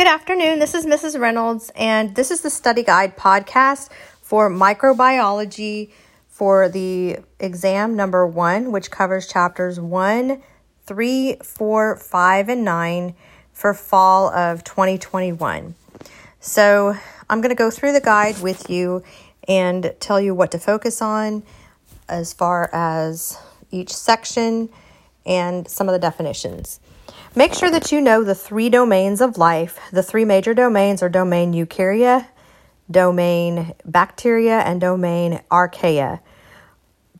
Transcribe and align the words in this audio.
Good 0.00 0.06
afternoon. 0.06 0.60
This 0.60 0.74
is 0.74 0.86
Mrs. 0.86 1.20
Reynolds, 1.20 1.70
and 1.76 2.14
this 2.14 2.30
is 2.30 2.40
the 2.40 2.48
study 2.48 2.82
guide 2.82 3.18
podcast 3.18 3.90
for 4.22 4.48
microbiology 4.48 5.90
for 6.26 6.70
the 6.70 7.18
exam 7.38 7.96
number 7.96 8.26
one, 8.26 8.72
which 8.72 8.90
covers 8.90 9.26
chapters 9.26 9.78
one, 9.78 10.42
three, 10.86 11.36
four, 11.42 11.96
five, 11.96 12.48
and 12.48 12.64
nine 12.64 13.14
for 13.52 13.74
fall 13.74 14.30
of 14.30 14.64
2021. 14.64 15.74
So 16.40 16.96
I'm 17.28 17.42
going 17.42 17.54
to 17.54 17.54
go 17.54 17.70
through 17.70 17.92
the 17.92 18.00
guide 18.00 18.40
with 18.40 18.70
you 18.70 19.04
and 19.46 19.94
tell 20.00 20.18
you 20.18 20.34
what 20.34 20.50
to 20.52 20.58
focus 20.58 21.02
on 21.02 21.42
as 22.08 22.32
far 22.32 22.70
as 22.72 23.36
each 23.70 23.94
section 23.94 24.70
and 25.26 25.68
some 25.68 25.90
of 25.90 25.92
the 25.92 25.98
definitions. 25.98 26.80
Make 27.34 27.54
sure 27.54 27.70
that 27.70 27.92
you 27.92 28.00
know 28.00 28.24
the 28.24 28.34
three 28.34 28.68
domains 28.68 29.20
of 29.20 29.38
life. 29.38 29.78
The 29.92 30.02
three 30.02 30.24
major 30.24 30.54
domains 30.54 31.02
are 31.02 31.08
domain 31.08 31.52
eukarya, 31.52 32.26
domain 32.90 33.74
bacteria, 33.84 34.58
and 34.60 34.80
domain 34.80 35.40
archaea. 35.50 36.20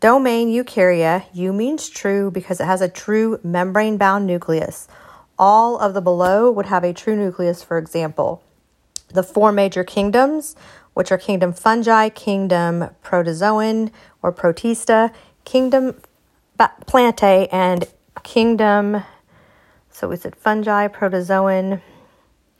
Domain 0.00 0.48
eukarya, 0.48 1.24
U 1.34 1.52
means 1.52 1.88
true 1.88 2.30
because 2.30 2.60
it 2.60 2.64
has 2.64 2.80
a 2.80 2.88
true 2.88 3.38
membrane 3.44 3.98
bound 3.98 4.26
nucleus. 4.26 4.88
All 5.38 5.78
of 5.78 5.94
the 5.94 6.00
below 6.00 6.50
would 6.50 6.66
have 6.66 6.84
a 6.84 6.92
true 6.92 7.16
nucleus, 7.16 7.62
for 7.62 7.78
example. 7.78 8.42
The 9.08 9.22
four 9.22 9.52
major 9.52 9.84
kingdoms, 9.84 10.56
which 10.94 11.12
are 11.12 11.18
kingdom 11.18 11.52
fungi, 11.52 12.08
kingdom 12.08 12.90
protozoan 13.04 13.90
or 14.22 14.32
protista, 14.32 15.12
kingdom 15.44 16.00
plantae, 16.58 17.48
and 17.52 17.88
kingdom 18.22 19.02
so 20.00 20.08
we 20.08 20.16
said 20.16 20.34
fungi, 20.34 20.88
protozoan, 20.88 21.82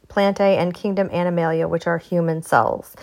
plantae, 0.08 0.58
and 0.58 0.74
kingdom 0.74 1.08
animalia, 1.10 1.66
which 1.66 1.86
are 1.86 1.96
human 1.96 2.42
cells. 2.42 2.94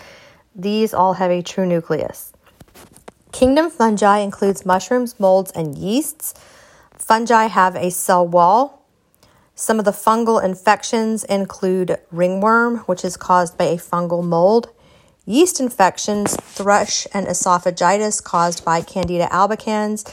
These 0.54 0.94
all 0.94 1.14
have 1.14 1.32
a 1.32 1.42
true 1.42 1.66
nucleus. 1.66 2.32
Kingdom 3.32 3.68
fungi 3.68 4.18
includes 4.18 4.64
mushrooms, 4.64 5.18
molds, 5.18 5.50
and 5.50 5.76
yeasts. 5.76 6.34
Fungi 6.94 7.46
have 7.46 7.74
a 7.74 7.90
cell 7.90 8.26
wall. 8.26 8.86
Some 9.56 9.80
of 9.80 9.84
the 9.84 9.90
fungal 9.90 10.42
infections 10.42 11.24
include 11.24 11.98
ringworm, 12.12 12.78
which 12.86 13.04
is 13.04 13.16
caused 13.16 13.58
by 13.58 13.64
a 13.64 13.76
fungal 13.76 14.22
mold, 14.22 14.68
yeast 15.26 15.58
infections, 15.58 16.36
thrush, 16.36 17.08
and 17.12 17.26
esophagitis 17.26 18.22
caused 18.22 18.64
by 18.64 18.82
Candida 18.82 19.26
albicans, 19.32 20.08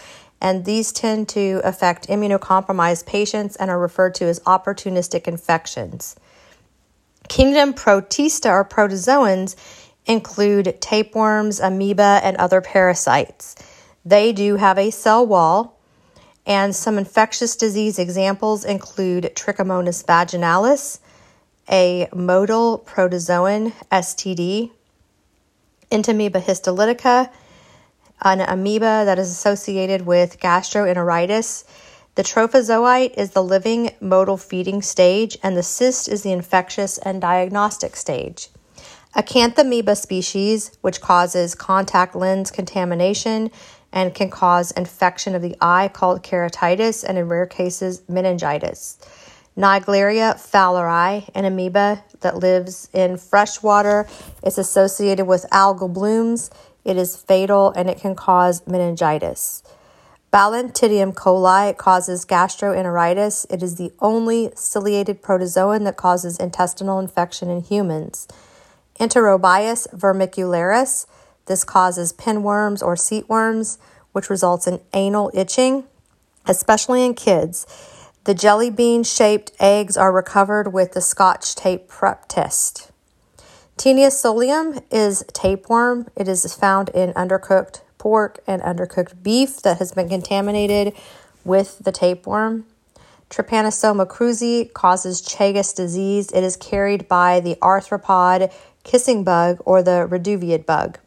and 0.45 0.63
these 0.63 0.91
tend 0.91 1.27
to 1.27 1.59
affect 1.63 2.07
immunocompromised 2.07 3.07
patients 3.07 3.55
and 3.55 3.71
are 3.71 3.79
referred 3.79 4.13
to 4.13 4.25
as 4.25 4.39
opportunistic 4.41 5.27
infections. 5.27 6.15
Kingdom 7.27 7.73
protista 7.73 8.51
or 8.51 8.63
protozoans 8.63 9.55
include 10.05 10.79
tapeworms, 10.79 11.59
amoeba, 11.59 12.21
and 12.23 12.37
other 12.37 12.61
parasites. 12.61 13.55
They 14.05 14.31
do 14.33 14.57
have 14.57 14.77
a 14.77 14.91
cell 14.91 15.25
wall, 15.25 15.79
and 16.45 16.75
some 16.75 16.99
infectious 16.99 17.55
disease 17.55 17.97
examples 17.97 18.63
include 18.65 19.31
Trichomonas 19.33 20.05
vaginalis, 20.05 20.99
a 21.67 22.07
motile 22.13 22.85
protozoan 22.85 23.73
STD, 23.91 24.69
Entamoeba 25.91 26.39
histolytica, 26.39 27.31
an 28.21 28.41
amoeba 28.41 29.03
that 29.05 29.19
is 29.19 29.29
associated 29.29 30.05
with 30.05 30.39
gastroenteritis. 30.39 31.63
The 32.15 32.23
trophozoite 32.23 33.15
is 33.17 33.31
the 33.31 33.43
living 33.43 33.91
motile 34.01 34.41
feeding 34.41 34.81
stage, 34.81 35.37
and 35.43 35.57
the 35.57 35.63
cyst 35.63 36.07
is 36.07 36.23
the 36.23 36.31
infectious 36.31 36.97
and 36.97 37.21
diagnostic 37.21 37.95
stage. 37.95 38.49
Acanthamoeba 39.15 39.95
species, 39.95 40.71
which 40.81 41.01
causes 41.01 41.55
contact 41.55 42.15
lens 42.15 42.51
contamination 42.51 43.49
and 43.93 44.13
can 44.13 44.29
cause 44.29 44.71
infection 44.71 45.35
of 45.35 45.41
the 45.41 45.55
eye 45.61 45.87
called 45.87 46.21
keratitis, 46.21 47.03
and 47.03 47.17
in 47.17 47.27
rare 47.29 47.45
cases, 47.45 48.01
meningitis. 48.09 48.97
Naegleria 49.57 50.35
fowleri, 50.35 51.29
an 51.33 51.45
amoeba 51.45 52.03
that 52.19 52.35
lives 52.35 52.89
in 52.91 53.15
fresh 53.17 53.63
water, 53.63 54.05
is 54.43 54.57
associated 54.57 55.25
with 55.25 55.45
algal 55.51 55.93
blooms. 55.93 56.49
It 56.85 56.97
is 56.97 57.17
fatal 57.17 57.73
and 57.75 57.89
it 57.89 57.97
can 57.97 58.15
cause 58.15 58.65
meningitis. 58.67 59.63
Balantidium 60.31 61.13
coli 61.13 61.75
causes 61.75 62.25
gastroenteritis. 62.25 63.45
It 63.49 63.63
is 63.63 63.75
the 63.75 63.91
only 63.99 64.51
ciliated 64.55 65.21
protozoan 65.21 65.83
that 65.85 65.97
causes 65.97 66.37
intestinal 66.37 66.99
infection 66.99 67.49
in 67.49 67.61
humans. 67.61 68.27
Enterobius 68.99 69.87
vermicularis. 69.95 71.07
This 71.47 71.63
causes 71.63 72.13
pinworms 72.13 72.81
or 72.81 72.95
seatworms, 72.95 73.77
which 74.11 74.29
results 74.29 74.67
in 74.67 74.81
anal 74.93 75.31
itching, 75.33 75.85
especially 76.45 77.03
in 77.05 77.13
kids. 77.13 77.65
The 78.25 78.33
jelly 78.33 78.69
bean 78.69 79.03
shaped 79.03 79.51
eggs 79.59 79.95
are 79.95 80.11
recovered 80.11 80.73
with 80.73 80.93
the 80.93 81.01
scotch 81.01 81.55
tape 81.55 81.87
prep 81.87 82.27
test. 82.27 82.91
Taenia 83.77 84.07
solium 84.07 84.81
is 84.89 85.23
tapeworm. 85.33 86.07
It 86.15 86.27
is 86.27 86.53
found 86.55 86.89
in 86.89 87.13
undercooked 87.13 87.81
pork 87.97 88.39
and 88.47 88.61
undercooked 88.61 89.21
beef 89.21 89.61
that 89.63 89.79
has 89.79 89.91
been 89.91 90.07
contaminated 90.07 90.93
with 91.43 91.79
the 91.79 91.91
tapeworm. 91.91 92.65
Trypanosoma 93.29 94.07
cruzi 94.07 94.71
causes 94.71 95.21
Chagas 95.21 95.75
disease. 95.75 96.31
It 96.31 96.43
is 96.43 96.55
carried 96.55 97.07
by 97.07 97.39
the 97.41 97.55
arthropod 97.61 98.53
kissing 98.83 99.23
bug 99.23 99.61
or 99.65 99.83
the 99.83 100.07
reduviid 100.09 100.65
bug. 100.65 100.99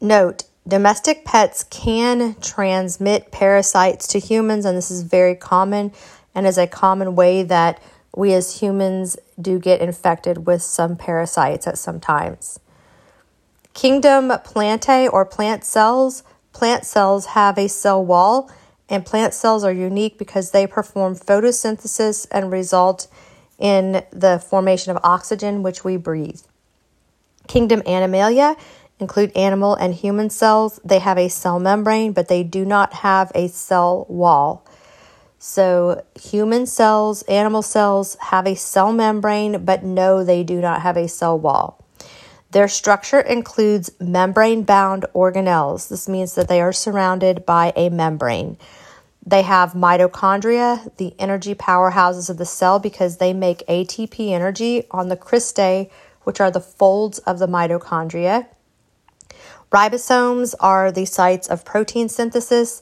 Note, 0.00 0.44
domestic 0.66 1.24
pets 1.24 1.64
can 1.64 2.36
transmit 2.40 3.30
parasites 3.30 4.06
to 4.08 4.18
humans, 4.18 4.64
and 4.64 4.78
this 4.78 4.90
is 4.90 5.02
very 5.02 5.34
common 5.34 5.92
and 6.34 6.46
is 6.46 6.58
a 6.58 6.66
common 6.66 7.14
way 7.14 7.42
that 7.42 7.82
we 8.14 8.32
as 8.34 8.60
humans 8.60 9.16
do 9.40 9.58
get 9.58 9.80
infected 9.80 10.46
with 10.46 10.62
some 10.62 10.96
parasites 10.96 11.66
at 11.66 11.78
some 11.78 12.00
times. 12.00 12.60
Kingdom 13.74 14.28
plantae 14.28 15.10
or 15.10 15.24
plant 15.24 15.64
cells. 15.64 16.22
Plant 16.52 16.84
cells 16.84 17.26
have 17.26 17.56
a 17.56 17.68
cell 17.68 18.04
wall, 18.04 18.50
and 18.88 19.06
plant 19.06 19.32
cells 19.32 19.64
are 19.64 19.72
unique 19.72 20.18
because 20.18 20.50
they 20.50 20.66
perform 20.66 21.14
photosynthesis 21.14 22.26
and 22.30 22.52
result 22.52 23.08
in 23.58 24.02
the 24.10 24.38
formation 24.38 24.94
of 24.94 25.02
oxygen, 25.02 25.62
which 25.62 25.84
we 25.84 25.96
breathe. 25.96 26.42
Kingdom 27.48 27.82
animalia 27.86 28.56
include 28.98 29.34
animal 29.36 29.74
and 29.74 29.94
human 29.94 30.28
cells. 30.28 30.78
They 30.84 30.98
have 30.98 31.16
a 31.16 31.28
cell 31.28 31.58
membrane, 31.58 32.12
but 32.12 32.28
they 32.28 32.42
do 32.42 32.64
not 32.64 32.92
have 32.92 33.32
a 33.34 33.48
cell 33.48 34.04
wall. 34.08 34.66
So, 35.44 36.04
human 36.14 36.66
cells, 36.66 37.22
animal 37.22 37.62
cells 37.62 38.16
have 38.20 38.46
a 38.46 38.54
cell 38.54 38.92
membrane, 38.92 39.64
but 39.64 39.82
no, 39.82 40.22
they 40.22 40.44
do 40.44 40.60
not 40.60 40.82
have 40.82 40.96
a 40.96 41.08
cell 41.08 41.36
wall. 41.36 41.84
Their 42.52 42.68
structure 42.68 43.18
includes 43.18 43.90
membrane 43.98 44.62
bound 44.62 45.04
organelles. 45.16 45.88
This 45.88 46.08
means 46.08 46.36
that 46.36 46.46
they 46.46 46.60
are 46.60 46.72
surrounded 46.72 47.44
by 47.44 47.72
a 47.74 47.88
membrane. 47.88 48.56
They 49.26 49.42
have 49.42 49.72
mitochondria, 49.72 50.96
the 50.98 51.12
energy 51.18 51.56
powerhouses 51.56 52.30
of 52.30 52.36
the 52.36 52.46
cell, 52.46 52.78
because 52.78 53.16
they 53.16 53.32
make 53.32 53.66
ATP 53.66 54.30
energy 54.30 54.84
on 54.92 55.08
the 55.08 55.16
cristae, 55.16 55.90
which 56.22 56.40
are 56.40 56.52
the 56.52 56.60
folds 56.60 57.18
of 57.18 57.40
the 57.40 57.48
mitochondria. 57.48 58.46
Ribosomes 59.72 60.54
are 60.60 60.92
the 60.92 61.04
sites 61.04 61.48
of 61.48 61.64
protein 61.64 62.08
synthesis. 62.08 62.80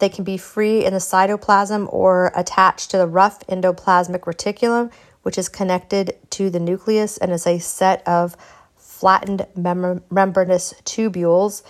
They 0.00 0.08
can 0.08 0.24
be 0.24 0.38
free 0.38 0.84
in 0.84 0.94
the 0.94 0.98
cytoplasm 0.98 1.92
or 1.92 2.32
attached 2.34 2.90
to 2.90 2.98
the 2.98 3.06
rough 3.06 3.46
endoplasmic 3.46 4.20
reticulum, 4.20 4.90
which 5.22 5.36
is 5.36 5.48
connected 5.48 6.16
to 6.30 6.48
the 6.48 6.58
nucleus 6.58 7.18
and 7.18 7.30
is 7.30 7.46
a 7.46 7.58
set 7.58 8.06
of 8.08 8.36
flattened 8.76 9.46
mem- 9.54 10.02
membranous 10.10 10.74
tubules 10.84 11.62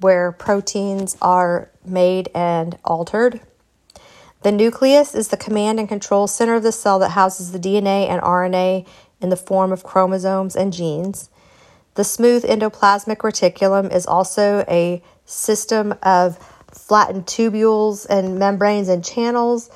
where 0.00 0.32
proteins 0.32 1.16
are 1.20 1.70
made 1.84 2.28
and 2.34 2.78
altered. 2.84 3.40
The 4.42 4.52
nucleus 4.52 5.14
is 5.14 5.28
the 5.28 5.36
command 5.36 5.80
and 5.80 5.88
control 5.88 6.26
center 6.26 6.54
of 6.54 6.62
the 6.62 6.72
cell 6.72 6.98
that 7.00 7.10
houses 7.10 7.52
the 7.52 7.58
DNA 7.58 8.08
and 8.08 8.22
RNA 8.22 8.86
in 9.20 9.30
the 9.30 9.36
form 9.36 9.72
of 9.72 9.82
chromosomes 9.82 10.54
and 10.54 10.72
genes. 10.72 11.30
The 11.94 12.04
smooth 12.04 12.44
endoplasmic 12.44 13.16
reticulum 13.16 13.92
is 13.92 14.06
also 14.06 14.64
a 14.68 15.02
system 15.24 15.94
of 16.02 16.38
flattened 16.78 17.26
tubules 17.26 18.06
and 18.08 18.38
membranes 18.38 18.88
and 18.88 19.04
channels 19.04 19.70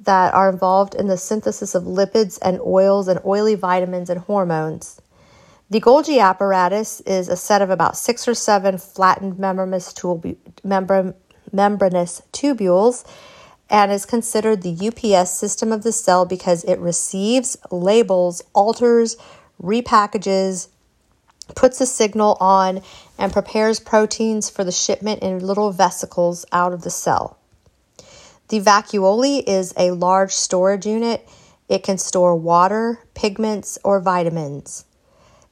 that 0.00 0.34
are 0.34 0.50
involved 0.50 0.94
in 0.94 1.06
the 1.06 1.16
synthesis 1.16 1.74
of 1.74 1.84
lipids 1.84 2.38
and 2.42 2.60
oils 2.60 3.08
and 3.08 3.20
oily 3.24 3.54
vitamins 3.54 4.10
and 4.10 4.20
hormones. 4.20 5.00
The 5.68 5.80
Golgi 5.80 6.20
apparatus 6.20 7.00
is 7.00 7.28
a 7.28 7.36
set 7.36 7.60
of 7.60 7.70
about 7.70 7.96
six 7.96 8.28
or 8.28 8.34
seven 8.34 8.78
flattened 8.78 9.38
membranous, 9.38 9.94
membranous 11.52 12.22
tubules 12.32 13.04
and 13.68 13.90
is 13.90 14.06
considered 14.06 14.62
the 14.62 14.88
UPS 14.88 15.30
system 15.30 15.72
of 15.72 15.82
the 15.82 15.92
cell 15.92 16.24
because 16.24 16.62
it 16.64 16.78
receives, 16.78 17.56
labels, 17.70 18.42
alters, 18.54 19.16
repackages, 19.60 20.68
puts 21.54 21.80
a 21.80 21.86
signal 21.86 22.36
on, 22.40 22.82
and 23.18 23.32
prepares 23.32 23.80
proteins 23.80 24.50
for 24.50 24.64
the 24.64 24.72
shipment 24.72 25.22
in 25.22 25.38
little 25.38 25.72
vesicles 25.72 26.44
out 26.52 26.72
of 26.72 26.82
the 26.82 26.90
cell. 26.90 27.38
The 28.48 28.60
vacuole 28.60 29.42
is 29.46 29.72
a 29.76 29.90
large 29.90 30.32
storage 30.32 30.86
unit. 30.86 31.28
It 31.68 31.82
can 31.82 31.98
store 31.98 32.36
water, 32.36 33.00
pigments, 33.14 33.78
or 33.82 34.00
vitamins. 34.00 34.84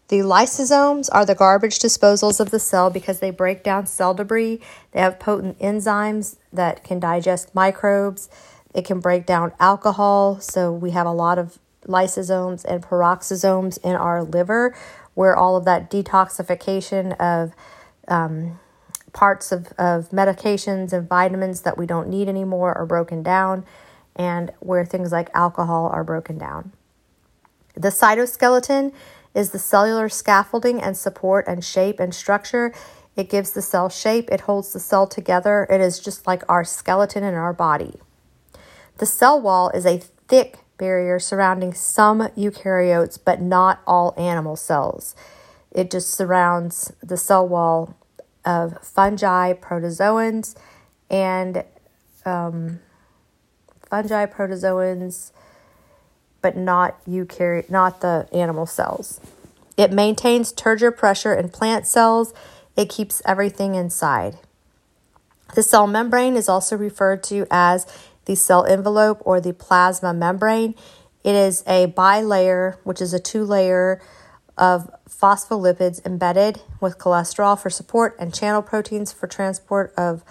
The 0.08 0.19
lysosomes 0.19 1.08
are 1.11 1.25
the 1.25 1.35
garbage 1.35 1.79
disposals 1.79 2.38
of 2.38 2.50
the 2.50 2.61
cell 2.61 2.91
because 2.91 3.20
they 3.20 3.31
break 3.31 3.64
down 3.64 3.87
cell 3.87 4.14
debris. 4.14 4.61
They 4.93 5.00
have 5.00 5.19
potent 5.19 5.58
enzymes 5.58 6.37
that 6.52 6.85
can 6.85 7.00
digest 7.00 7.55
microbes. 7.55 8.29
It 8.75 8.85
can 8.85 9.00
break 9.00 9.25
down 9.25 9.52
alcohol. 9.58 10.41
So 10.41 10.70
we 10.70 10.91
have 10.91 11.06
a 11.06 11.12
lot 11.12 11.38
of 11.38 11.58
lysosomes 11.87 12.64
and 12.64 12.82
peroxisomes 12.82 13.79
in 13.82 13.94
our 13.96 14.23
liver 14.23 14.75
where 15.14 15.37
all 15.37 15.56
of 15.56 15.64
that 15.64 15.90
detoxification 15.90 17.16
of 17.19 17.52
um, 18.08 18.58
parts 19.12 19.52
of, 19.52 19.69
of 19.78 20.11
medications 20.11 20.93
and 20.93 21.08
vitamins 21.08 21.62
that 21.62 21.78
we 21.78 21.87
don't 21.87 22.08
need 22.08 22.28
anymore 22.28 22.76
are 22.76 22.87
broken 22.87 23.22
down, 23.22 23.64
and 24.16 24.52
where 24.61 24.84
things 24.84 25.12
like 25.12 25.31
alcohol 25.34 25.88
are 25.88 26.05
broken 26.05 26.38
down. 26.38 26.72
The 27.75 27.88
cytoskeleton 27.88 28.93
is 29.34 29.50
the 29.50 29.58
cellular 29.58 30.08
scaffolding 30.08 30.81
and 30.81 30.96
support 30.96 31.46
and 31.49 31.64
shape 31.64 31.99
and 31.99 32.14
structure. 32.14 32.72
It 33.17 33.28
gives 33.28 33.52
the 33.52 33.62
cell 33.62 33.88
shape, 33.88 34.31
it 34.31 34.43
holds 34.43 34.72
the 34.72 34.81
cell 34.81 35.06
together. 35.06 35.67
It 35.70 35.81
is 35.81 35.99
just 35.99 36.26
like 36.26 36.43
our 36.49 36.64
skeleton 36.64 37.25
in 37.25 37.34
our 37.34 37.52
body. 37.52 38.00
The 38.99 39.06
cell 39.06 39.40
wall 39.40 39.70
is 39.70 39.87
a 39.87 39.99
thick 40.28 40.58
barrier 40.78 41.18
surrounding 41.18 41.72
some 41.72 42.20
eukaryotes, 42.36 43.18
but 43.22 43.40
not 43.40 43.80
all 43.86 44.14
animal 44.16 44.56
cells. 44.56 45.14
It 45.70 45.90
just 45.90 46.10
surrounds 46.14 46.92
the 47.02 47.16
cell 47.16 47.46
wall 47.46 47.96
of 48.44 48.78
fungi, 48.82 49.52
protozoans, 49.54 50.54
and 51.10 51.64
um, 52.24 52.80
fungi, 53.88 54.26
protozoans, 54.26 55.32
but 56.42 56.56
not 56.56 57.04
eukaryote, 57.06 57.70
not 57.70 58.00
the 58.00 58.28
animal 58.32 58.66
cells. 58.66 59.20
It 59.76 59.92
maintains 59.92 60.52
turgor 60.52 60.96
pressure 60.96 61.34
in 61.34 61.48
plant 61.48 61.86
cells. 61.86 62.32
It 62.76 62.88
keeps 62.88 63.22
everything 63.24 63.74
inside. 63.74 64.38
The 65.54 65.62
cell 65.62 65.86
membrane 65.86 66.36
is 66.36 66.48
also 66.48 66.76
referred 66.76 67.22
to 67.24 67.46
as 67.50 67.86
the 68.26 68.34
cell 68.34 68.64
envelope 68.64 69.20
or 69.24 69.40
the 69.40 69.52
plasma 69.52 70.12
membrane. 70.12 70.74
It 71.22 71.34
is 71.34 71.62
a 71.66 71.86
bilayer, 71.86 72.76
which 72.84 73.00
is 73.00 73.14
a 73.14 73.20
two 73.20 73.44
layer 73.44 74.00
of 74.56 74.90
phospholipids 75.08 76.04
embedded 76.04 76.60
with 76.80 76.98
cholesterol 76.98 77.58
for 77.58 77.70
support 77.70 78.16
and 78.18 78.32
channel 78.32 78.62
proteins 78.62 79.12
for 79.12 79.26
transport 79.26 79.92
of 79.96 80.22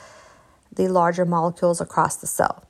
the 0.71 0.87
larger 0.87 1.25
molecules 1.25 1.81
across 1.81 2.15
the 2.15 2.27
cell. 2.27 2.63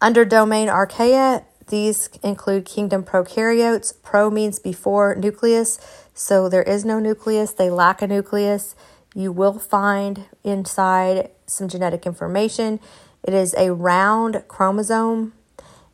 Under 0.00 0.24
domain 0.24 0.68
archaea, 0.68 1.44
these 1.68 2.10
include 2.22 2.66
kingdom 2.66 3.04
prokaryotes. 3.04 3.94
Pro 4.02 4.30
means 4.30 4.58
before 4.58 5.14
nucleus, 5.14 5.78
so 6.12 6.48
there 6.48 6.62
is 6.62 6.84
no 6.84 6.98
nucleus, 6.98 7.52
they 7.52 7.70
lack 7.70 8.02
a 8.02 8.06
nucleus. 8.06 8.74
You 9.14 9.32
will 9.32 9.58
find 9.58 10.26
inside 10.42 11.30
some 11.46 11.68
genetic 11.68 12.04
information. 12.04 12.80
It 13.24 13.32
is 13.32 13.54
a 13.56 13.72
round 13.72 14.44
chromosome, 14.48 15.32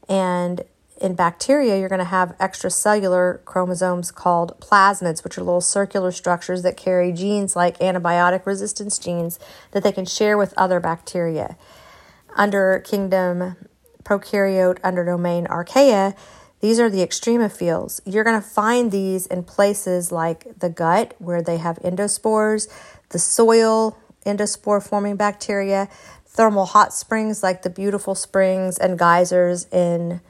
and 0.09 0.63
in 1.01 1.15
bacteria, 1.15 1.79
you're 1.79 1.89
going 1.89 2.01
to 2.01 2.05
have 2.05 2.37
extracellular 2.39 3.43
chromosomes 3.45 4.11
called 4.11 4.61
plasmids, 4.61 5.25
which 5.25 5.39
are 5.39 5.43
little 5.43 5.61
circular 5.61 6.13
structures 6.13 6.63
that 6.63 6.77
carry 6.77 7.13
genes 7.13 7.57
like 7.57 7.79
antibiotic 7.79 8.45
resistance 8.45 8.99
genes 8.99 9.39
that 9.71 9.83
they 9.83 9.93
can 9.93 10.05
share 10.05 10.37
with 10.37 10.53
other 10.57 10.79
bacteria. 10.79 11.57
Under 12.37 12.81
kingdom 12.81 13.57
prokaryote, 14.03 14.79
under 14.85 15.05
domain 15.05 15.47
archaea, 15.47 16.17
these 16.61 16.79
are 16.79 16.91
the 16.91 17.01
extremophiles. 17.01 18.01
You're 18.05 18.25
going 18.25 18.41
to 18.41 18.47
find 18.47 18.93
these 18.93 19.27
in 19.27 19.45
places 19.45 20.13
like 20.13 20.59
the 20.59 20.69
gut, 20.69 21.15
where 21.19 21.41
they 21.41 21.57
have 21.57 21.79
endospores, 21.79 22.69
the 23.09 23.19
soil, 23.19 23.97
endospore 24.27 24.87
forming 24.87 25.17
bacteria, 25.17 25.89
thermal 26.31 26.67
hot 26.67 26.95
springs 26.95 27.43
like 27.43 27.63
the 27.63 27.71
beautiful 27.71 28.15
springs 28.15 28.79
and 28.79 28.99
geysers 28.99 29.67
in 29.73 30.21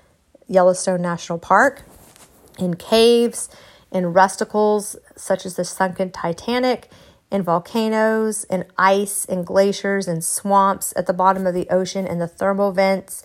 Yellowstone 0.49 1.03
National 1.03 1.39
Park, 1.39 1.83
in 2.59 2.75
caves, 2.75 3.51
in 3.93 4.07
rusticles 4.13 4.97
such 5.15 5.45
as 5.45 5.57
the 5.57 5.65
sunken 5.65 6.11
Titanic, 6.11 6.89
in 7.31 7.43
volcanoes, 7.43 8.45
in 8.45 8.65
ice, 8.79 9.25
in 9.27 9.45
glaciers, 9.45 10.09
in 10.09 10.23
swamps 10.23 10.93
at 10.97 11.07
the 11.07 11.13
bottom 11.13 11.47
of 11.47 11.55
the 11.55 11.69
ocean, 11.69 12.07
in 12.07 12.19
the 12.19 12.27
thermal 12.27 12.73
vents, 12.73 13.23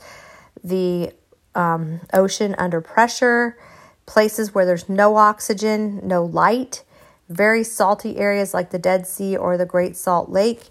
the 0.63 1.13
um, 1.55 2.01
ocean 2.13 2.55
under 2.57 2.81
pressure, 2.81 3.57
places 4.05 4.53
where 4.53 4.65
there's 4.65 4.89
no 4.89 5.15
oxygen, 5.15 6.01
no 6.03 6.23
light, 6.23 6.83
very 7.29 7.63
salty 7.63 8.17
areas 8.17 8.53
like 8.53 8.69
the 8.69 8.77
Dead 8.77 9.07
Sea 9.07 9.35
or 9.35 9.57
the 9.57 9.65
Great 9.65 9.95
Salt 9.95 10.29
Lake. 10.29 10.65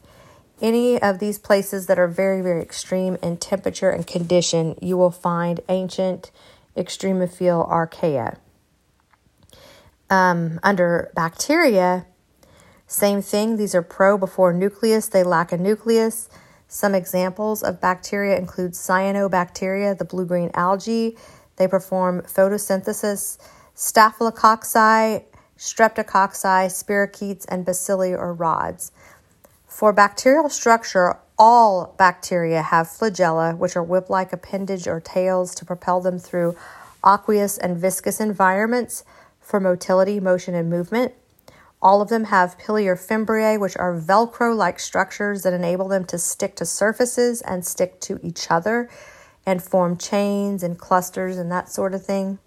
Any 0.62 1.00
of 1.02 1.18
these 1.18 1.38
places 1.38 1.86
that 1.86 1.98
are 1.98 2.08
very, 2.08 2.40
very 2.40 2.62
extreme 2.62 3.18
in 3.22 3.36
temperature 3.38 3.90
and 3.90 4.06
condition, 4.06 4.76
you 4.80 4.96
will 4.96 5.10
find 5.10 5.60
ancient 5.68 6.30
extremophile 6.76 7.68
archaea. 7.68 8.38
Um, 10.10 10.60
under 10.62 11.10
bacteria, 11.14 12.06
same 12.86 13.22
thing. 13.22 13.56
These 13.56 13.74
are 13.74 13.82
pro 13.82 14.16
before 14.16 14.52
nucleus, 14.52 15.08
they 15.08 15.24
lack 15.24 15.50
a 15.50 15.56
nucleus. 15.56 16.28
Some 16.68 16.94
examples 16.94 17.62
of 17.62 17.80
bacteria 17.80 18.38
include 18.38 18.72
cyanobacteria, 18.72 19.96
the 19.96 20.04
blue 20.04 20.26
green 20.26 20.50
algae. 20.54 21.16
They 21.56 21.68
perform 21.68 22.22
photosynthesis. 22.22 23.38
Staphylococci, 23.76 25.24
streptococci, 25.56 26.66
spirochetes, 26.66 27.44
and 27.48 27.66
bacilli 27.66 28.16
or 28.16 28.32
rods. 28.32 28.92
For 29.74 29.92
bacterial 29.92 30.48
structure, 30.50 31.16
all 31.36 31.96
bacteria 31.98 32.62
have 32.62 32.86
flagella, 32.86 33.58
which 33.58 33.74
are 33.74 33.82
whip 33.82 34.08
like 34.08 34.32
appendage 34.32 34.86
or 34.86 35.00
tails 35.00 35.52
to 35.56 35.64
propel 35.64 36.00
them 36.00 36.20
through 36.20 36.56
aqueous 37.04 37.58
and 37.58 37.76
viscous 37.76 38.20
environments 38.20 39.02
for 39.40 39.58
motility, 39.58 40.20
motion, 40.20 40.54
and 40.54 40.70
movement. 40.70 41.12
All 41.82 42.00
of 42.00 42.08
them 42.08 42.26
have 42.26 42.56
pili 42.56 42.86
or 42.86 42.94
fimbriae, 42.94 43.58
which 43.58 43.76
are 43.76 43.98
Velcro 43.98 44.54
like 44.54 44.78
structures 44.78 45.42
that 45.42 45.52
enable 45.52 45.88
them 45.88 46.04
to 46.04 46.20
stick 46.20 46.54
to 46.54 46.64
surfaces 46.64 47.42
and 47.42 47.66
stick 47.66 47.98
to 48.02 48.20
each 48.22 48.52
other 48.52 48.88
and 49.44 49.60
form 49.60 49.96
chains 49.96 50.62
and 50.62 50.78
clusters 50.78 51.36
and 51.36 51.50
that 51.50 51.68
sort 51.68 51.94
of 51.94 52.06
thing. 52.06 52.38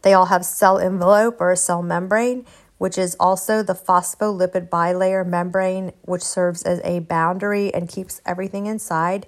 They 0.00 0.14
all 0.14 0.26
have 0.26 0.46
cell 0.46 0.78
envelope 0.78 1.42
or 1.42 1.52
a 1.52 1.58
cell 1.58 1.82
membrane, 1.82 2.46
which 2.78 2.96
is 2.96 3.16
also 3.20 3.62
the 3.62 3.74
phospholipid 3.74 4.68
bilayer 4.68 5.26
membrane, 5.26 5.92
which 6.02 6.22
serves 6.22 6.62
as 6.62 6.80
a 6.84 7.00
boundary 7.00 7.74
and 7.74 7.88
keeps 7.88 8.20
everything 8.24 8.66
inside. 8.66 9.26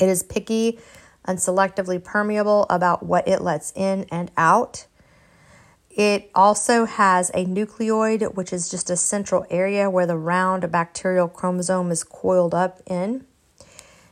It 0.00 0.08
is 0.08 0.22
picky 0.22 0.78
and 1.24 1.38
selectively 1.38 2.02
permeable 2.02 2.66
about 2.70 3.04
what 3.04 3.28
it 3.28 3.42
lets 3.42 3.72
in 3.76 4.06
and 4.10 4.30
out. 4.36 4.86
It 5.90 6.30
also 6.34 6.84
has 6.84 7.30
a 7.30 7.44
nucleoid, 7.44 8.34
which 8.34 8.52
is 8.52 8.70
just 8.70 8.88
a 8.88 8.96
central 8.96 9.44
area 9.50 9.90
where 9.90 10.06
the 10.06 10.16
round 10.16 10.70
bacterial 10.70 11.28
chromosome 11.28 11.90
is 11.90 12.04
coiled 12.04 12.54
up 12.54 12.80
in. 12.86 13.26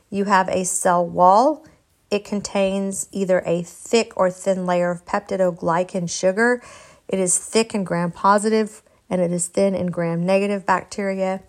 You 0.09 0.25
have 0.25 0.47
a 0.49 0.65
cell 0.65 1.07
wall. 1.07 1.65
It 2.11 2.23
contains 2.23 3.07
either 3.11 3.41
a 3.45 3.63
thick 3.63 4.13
or 4.15 4.29
thin 4.29 4.65
layer 4.65 4.91
of 4.91 5.05
peptidoglycan 5.05 6.09
sugar 6.09 6.61
it 7.07 7.19
is 7.19 7.37
thick 7.37 7.73
in 7.73 7.83
gram 7.83 8.11
positive 8.11 8.81
and 9.09 9.21
it 9.21 9.31
is 9.31 9.47
thin 9.47 9.75
in 9.75 9.87
gram 9.87 10.25
negative 10.25 10.65
bacteria. 10.65 11.41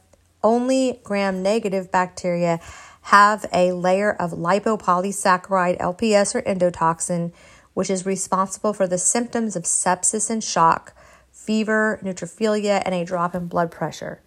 Only 0.42 1.00
gram 1.02 1.42
negative 1.42 1.90
bacteria 1.90 2.60
have 3.02 3.46
a 3.52 3.72
layer 3.72 4.12
of 4.12 4.32
lipopolysaccharide 4.32 5.78
LPS 5.78 6.34
or 6.34 6.42
endotoxin, 6.42 7.32
which 7.74 7.90
is 7.90 8.06
responsible 8.06 8.72
for 8.72 8.86
the 8.86 8.98
symptoms 8.98 9.56
of 9.56 9.64
sepsis 9.64 10.30
and 10.30 10.44
shock, 10.44 10.94
fever, 11.32 11.98
neutrophilia, 12.02 12.82
and 12.84 12.94
a 12.94 13.04
drop 13.04 13.34
in 13.34 13.46
blood 13.46 13.70
pressure. 13.70 14.20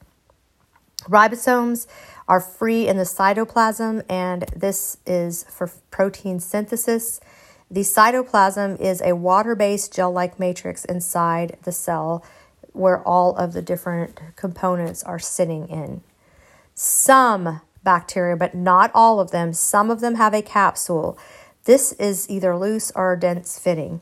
Ribosomes 1.03 1.87
are 2.27 2.39
free 2.39 2.87
in 2.87 2.97
the 2.97 3.03
cytoplasm, 3.03 4.03
and 4.09 4.43
this 4.55 4.97
is 5.05 5.43
for 5.43 5.71
protein 5.89 6.39
synthesis. 6.39 7.19
The 7.71 7.81
cytoplasm 7.81 8.81
is 8.81 9.01
a 9.01 9.15
water 9.15 9.55
based 9.55 9.93
gel 9.93 10.11
like 10.11 10.37
matrix 10.37 10.83
inside 10.83 11.57
the 11.63 11.71
cell 11.71 12.21
where 12.73 13.01
all 13.07 13.33
of 13.37 13.53
the 13.53 13.61
different 13.61 14.19
components 14.35 15.03
are 15.03 15.19
sitting 15.19 15.69
in. 15.69 16.01
Some 16.75 17.61
bacteria, 17.81 18.35
but 18.35 18.53
not 18.53 18.91
all 18.93 19.21
of 19.21 19.31
them. 19.31 19.53
Some 19.53 19.89
of 19.89 20.01
them 20.01 20.15
have 20.15 20.33
a 20.33 20.41
capsule. 20.41 21.17
This 21.63 21.93
is 21.93 22.29
either 22.29 22.57
loose 22.57 22.91
or 22.93 23.15
dense 23.15 23.57
fitting. 23.57 24.01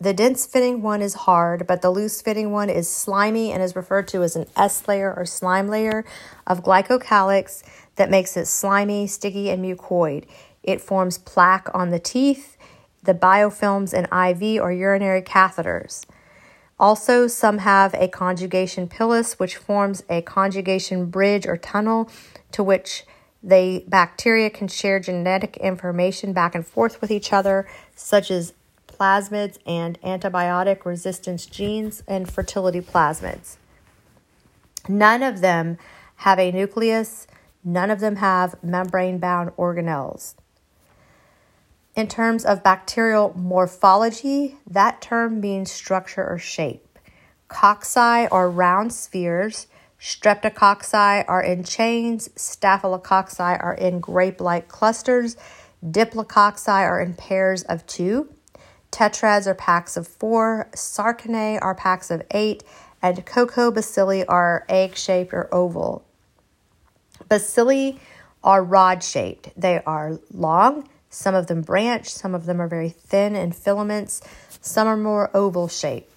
The 0.00 0.14
dense 0.14 0.46
fitting 0.46 0.80
one 0.80 1.02
is 1.02 1.14
hard, 1.14 1.66
but 1.66 1.82
the 1.82 1.90
loose 1.90 2.22
fitting 2.22 2.52
one 2.52 2.70
is 2.70 2.88
slimy 2.88 3.50
and 3.50 3.60
is 3.60 3.76
referred 3.76 4.06
to 4.08 4.22
as 4.22 4.36
an 4.36 4.46
S 4.56 4.86
layer 4.86 5.12
or 5.12 5.26
slime 5.26 5.66
layer 5.66 6.04
of 6.46 6.62
glycocalyx 6.62 7.62
that 7.96 8.08
makes 8.08 8.36
it 8.36 8.46
slimy, 8.46 9.08
sticky, 9.08 9.50
and 9.50 9.64
mucoid. 9.64 10.26
It 10.62 10.80
forms 10.80 11.18
plaque 11.18 11.68
on 11.74 11.90
the 11.90 11.98
teeth, 11.98 12.56
the 13.02 13.14
biofilms 13.14 13.94
in 13.94 14.04
IV 14.04 14.62
or 14.62 14.72
urinary 14.72 15.22
catheters. 15.22 16.04
Also, 16.78 17.26
some 17.26 17.58
have 17.58 17.92
a 17.94 18.08
conjugation 18.08 18.88
pilus, 18.88 19.38
which 19.38 19.56
forms 19.56 20.02
a 20.08 20.22
conjugation 20.22 21.06
bridge 21.06 21.46
or 21.46 21.56
tunnel 21.56 22.10
to 22.52 22.62
which 22.62 23.04
the 23.42 23.84
bacteria 23.86 24.50
can 24.50 24.68
share 24.68 25.00
genetic 25.00 25.56
information 25.58 26.32
back 26.32 26.54
and 26.54 26.66
forth 26.66 27.00
with 27.00 27.10
each 27.10 27.32
other, 27.32 27.68
such 27.94 28.30
as 28.30 28.54
plasmids 28.86 29.58
and 29.66 30.00
antibiotic 30.02 30.84
resistance 30.84 31.46
genes 31.46 32.02
and 32.06 32.30
fertility 32.30 32.80
plasmids. 32.80 33.56
None 34.88 35.22
of 35.22 35.40
them 35.40 35.78
have 36.16 36.38
a 36.38 36.50
nucleus, 36.50 37.26
none 37.64 37.90
of 37.90 38.00
them 38.00 38.16
have 38.16 38.62
membrane 38.62 39.18
bound 39.18 39.50
organelles. 39.52 40.34
In 42.00 42.08
terms 42.08 42.46
of 42.46 42.62
bacterial 42.62 43.34
morphology, 43.36 44.56
that 44.66 45.02
term 45.02 45.38
means 45.38 45.70
structure 45.70 46.26
or 46.26 46.38
shape. 46.38 46.98
Cocci 47.50 48.26
are 48.32 48.48
round 48.48 48.94
spheres, 48.94 49.66
streptococci 50.00 51.26
are 51.28 51.42
in 51.42 51.62
chains, 51.62 52.30
staphylococci 52.30 53.62
are 53.62 53.74
in 53.74 54.00
grape 54.00 54.40
like 54.40 54.66
clusters, 54.66 55.36
diplococci 55.84 56.70
are 56.70 57.02
in 57.02 57.12
pairs 57.12 57.64
of 57.64 57.86
two, 57.86 58.30
tetrads 58.90 59.46
are 59.46 59.54
packs 59.54 59.98
of 59.98 60.08
four, 60.08 60.70
sarcinae 60.74 61.58
are 61.60 61.74
packs 61.74 62.10
of 62.10 62.22
eight, 62.30 62.64
and 63.02 63.26
coccobacilli 63.26 64.24
are 64.26 64.64
egg 64.70 64.96
shaped 64.96 65.34
or 65.34 65.54
oval. 65.54 66.02
Bacilli 67.28 67.98
are 68.42 68.64
rod 68.64 69.02
shaped, 69.04 69.50
they 69.54 69.82
are 69.84 70.18
long 70.32 70.88
some 71.10 71.34
of 71.34 71.48
them 71.48 71.60
branch, 71.60 72.08
some 72.08 72.34
of 72.34 72.46
them 72.46 72.60
are 72.60 72.68
very 72.68 72.88
thin 72.88 73.36
in 73.36 73.52
filaments, 73.52 74.22
some 74.60 74.86
are 74.86 74.96
more 74.96 75.30
oval 75.34 75.68
shaped. 75.68 76.10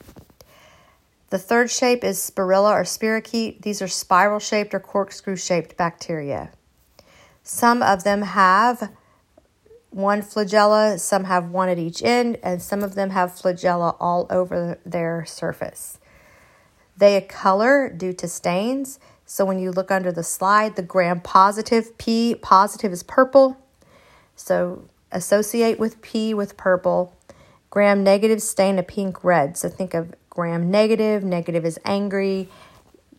The 1.32 1.40
third 1.40 1.72
shape 1.72 2.04
is 2.04 2.20
spirilla 2.20 2.72
or 2.72 2.84
spirochete. 2.84 3.64
These 3.64 3.82
are 3.82 3.88
spiral 3.88 4.38
shaped 4.38 4.72
or 4.76 4.80
corkscrew 4.80 5.36
shaped 5.36 5.76
bacteria. 5.76 6.52
Some 7.42 7.82
of 7.82 8.04
them 8.04 8.22
have 8.22 8.92
one 9.90 10.22
flagella, 10.22 11.00
some 11.00 11.24
have 11.24 11.50
one 11.50 11.70
at 11.70 11.80
each 11.80 12.04
end, 12.04 12.38
and 12.44 12.62
some 12.62 12.84
of 12.84 12.94
them 12.94 13.10
have 13.10 13.32
flagella 13.32 13.96
all 14.00 14.28
over 14.30 14.80
their 14.86 15.26
surface. 15.26 15.98
They 16.96 17.20
color 17.22 17.90
due 17.90 18.14
to 18.14 18.28
stains. 18.28 19.00
So 19.26 19.44
when 19.44 19.58
you 19.58 19.72
look 19.72 19.90
under 19.90 20.12
the 20.12 20.24
slide, 20.24 20.76
the 20.76 20.84
gram 20.84 21.20
positive 21.20 21.98
P 21.98 22.36
positive 22.36 22.92
is 22.92 23.02
purple, 23.02 23.58
so 24.36 24.88
associate 25.12 25.80
with 25.80 26.02
P 26.02 26.34
with 26.34 26.58
purple. 26.58 27.16
Gram 27.70 28.04
negative 28.04 28.42
stain 28.42 28.78
a 28.78 28.84
pink 28.84 29.24
red. 29.24 29.58
So 29.58 29.70
think 29.70 29.94
of 29.94 30.14
gram 30.30 30.70
negative, 30.70 31.24
negative 31.24 31.66
is 31.66 31.80
angry. 31.86 32.50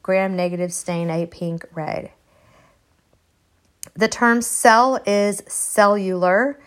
Gram 0.03 0.37
negative 0.37 0.73
stain 0.73 1.11
a 1.11 1.27
pink 1.27 1.65
red. 1.75 2.11
The 3.95 4.09
term 4.09 4.43
cell 4.43 5.01
is 5.07 5.43
cellular. 5.47 6.59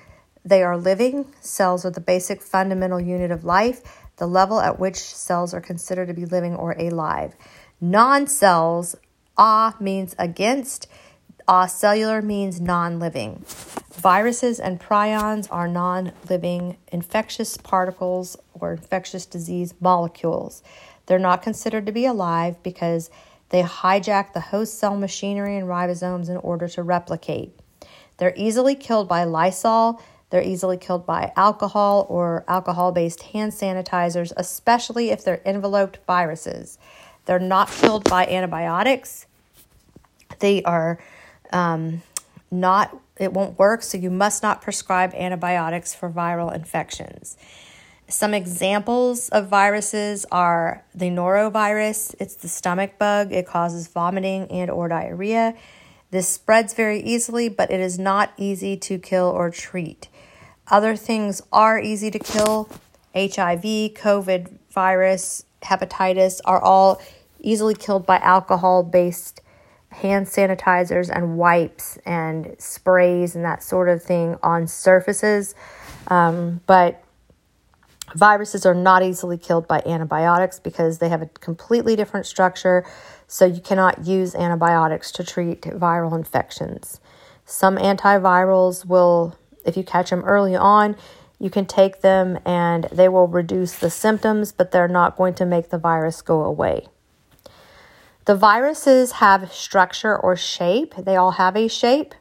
They 0.46 0.64
are 0.64 0.78
living. 0.78 1.34
Cells 1.42 1.86
are 1.86 1.92
the 1.92 2.00
basic 2.00 2.42
fundamental 2.42 3.02
unit 3.02 3.32
of 3.32 3.44
life, 3.44 3.82
the 4.16 4.28
level 4.28 4.62
at 4.62 4.80
which 4.80 4.96
cells 4.96 5.54
are 5.54 5.62
considered 5.62 6.08
to 6.08 6.14
be 6.14 6.26
living 6.26 6.56
or 6.56 6.72
alive. 6.72 7.36
Non 7.82 8.28
cells, 8.28 8.96
ah 9.38 9.76
means 9.80 10.16
against, 10.18 10.88
cellular 11.68 12.22
means 12.22 12.60
non 12.60 13.00
living. 13.00 13.44
Viruses 13.94 14.60
and 14.60 14.80
prions 14.80 15.48
are 15.50 15.68
non 15.68 16.12
living 16.30 16.78
infectious 16.92 17.58
particles 17.58 18.38
or 18.54 18.74
infectious 18.74 19.26
disease 19.26 19.74
molecules. 19.80 20.62
They're 21.06 21.18
not 21.18 21.42
considered 21.42 21.86
to 21.86 21.92
be 21.92 22.06
alive 22.06 22.62
because 22.64 23.10
they 23.50 23.64
hijack 23.64 24.34
the 24.34 24.42
host 24.42 24.78
cell 24.78 24.98
machinery 24.98 25.56
and 25.56 25.68
ribosomes 25.68 26.30
in 26.30 26.38
order 26.38 26.68
to 26.68 26.84
replicate. 26.84 27.58
They're 28.18 28.34
easily 28.36 28.76
killed 28.76 29.08
by 29.08 29.24
Lysol. 29.24 30.02
They're 30.30 30.44
easily 30.44 30.76
killed 30.76 31.06
by 31.06 31.32
alcohol 31.38 32.06
or 32.10 32.44
alcohol 32.50 32.92
based 32.92 33.24
hand 33.24 33.54
sanitizers, 33.54 34.34
especially 34.36 35.12
if 35.12 35.24
they're 35.24 35.42
enveloped 35.46 36.00
viruses. 36.06 36.78
They're 37.26 37.40
not 37.40 37.70
killed 37.70 38.04
by 38.10 38.28
antibiotics. 38.28 39.26
They 40.40 40.62
are 40.64 41.00
um, 41.52 42.02
not 42.52 42.96
it 43.18 43.34
won't 43.34 43.58
work, 43.58 43.82
so 43.82 43.98
you 43.98 44.12
must 44.12 44.44
not 44.44 44.62
prescribe 44.62 45.14
antibiotics 45.16 45.94
for 45.94 46.10
viral 46.10 46.54
infections. 46.54 47.36
Some 48.08 48.34
examples 48.34 49.28
of 49.30 49.48
viruses 49.48 50.26
are 50.32 50.86
the 50.96 51.10
norovirus, 51.10 52.16
it's 52.20 52.36
the 52.36 52.48
stomach 52.48 52.98
bug, 52.98 53.34
it 53.34 53.46
causes 53.46 53.88
vomiting 53.88 54.50
and 54.50 54.72
or 54.72 54.88
diarrhea. 54.88 55.56
This 56.10 56.30
spreads 56.30 56.74
very 56.74 57.02
easily, 57.02 57.50
but 57.50 57.70
it 57.70 57.82
is 57.82 58.00
not 58.00 58.32
easy 58.38 58.78
to 58.78 58.98
kill 58.98 59.26
or 59.26 59.50
treat. 59.50 60.08
Other 60.70 60.96
things 60.96 61.42
are 61.52 61.80
easy 61.80 62.10
to 62.12 62.20
kill. 62.20 62.70
HIV, 63.14 63.64
COVID 63.96 64.58
virus, 64.72 65.44
hepatitis 65.64 66.40
are 66.46 66.62
all 66.62 67.02
easily 67.42 67.74
killed 67.74 68.06
by 68.06 68.18
alcohol 68.18 68.84
based 68.84 69.42
hand 69.92 70.28
sanitizers 70.28 71.10
and 71.10 71.38
wipes 71.38 71.98
and 72.06 72.56
sprays 72.60 73.36
and 73.36 73.46
that 73.46 73.64
sort 73.64 73.90
of 73.90 74.04
thing 74.04 74.38
on 74.44 74.68
surfaces. 74.68 75.56
Um, 76.08 76.62
but 76.68 77.04
viruses 78.16 78.66
are 78.66 78.74
not 78.74 79.04
easily 79.04 79.38
killed 79.38 79.68
by 79.68 79.82
antibiotics 79.86 80.60
because 80.60 81.00
they 81.00 81.10
have 81.10 81.22
a 81.22 81.28
completely 81.28 81.96
different 81.96 82.26
structure. 82.26 82.86
So 83.28 83.46
you 83.46 83.62
cannot 83.62 84.06
use 84.06 84.36
antibiotics 84.36 85.12
to 85.14 85.24
treat 85.24 85.62
viral 85.62 86.16
infections. 86.16 87.00
Some 87.46 87.78
antivirals 87.78 88.86
will, 88.86 89.38
if 89.66 89.78
you 89.78 89.84
catch 89.84 90.10
them 90.10 90.24
early 90.24 90.56
on, 90.56 90.96
you 91.40 91.50
can 91.50 91.66
take 91.66 92.02
them 92.02 92.40
and 92.46 92.86
they 92.92 93.08
will 93.10 93.28
reduce 93.28 93.76
the 93.76 93.90
symptoms, 93.90 94.52
but 94.52 94.72
they're 94.72 94.88
not 94.88 95.16
going 95.16 95.34
to 95.36 95.46
make 95.46 95.70
the 95.70 95.78
virus 95.78 96.22
go 96.22 96.44
away. 96.44 96.88
The 98.28 98.36
viruses 98.36 99.14
have 99.14 99.54
structure 99.54 100.14
or 100.14 100.36
shape. 100.36 100.94
They 100.98 101.16
all 101.16 101.32
have 101.32 101.56
a 101.56 101.70
shape. 101.70 102.14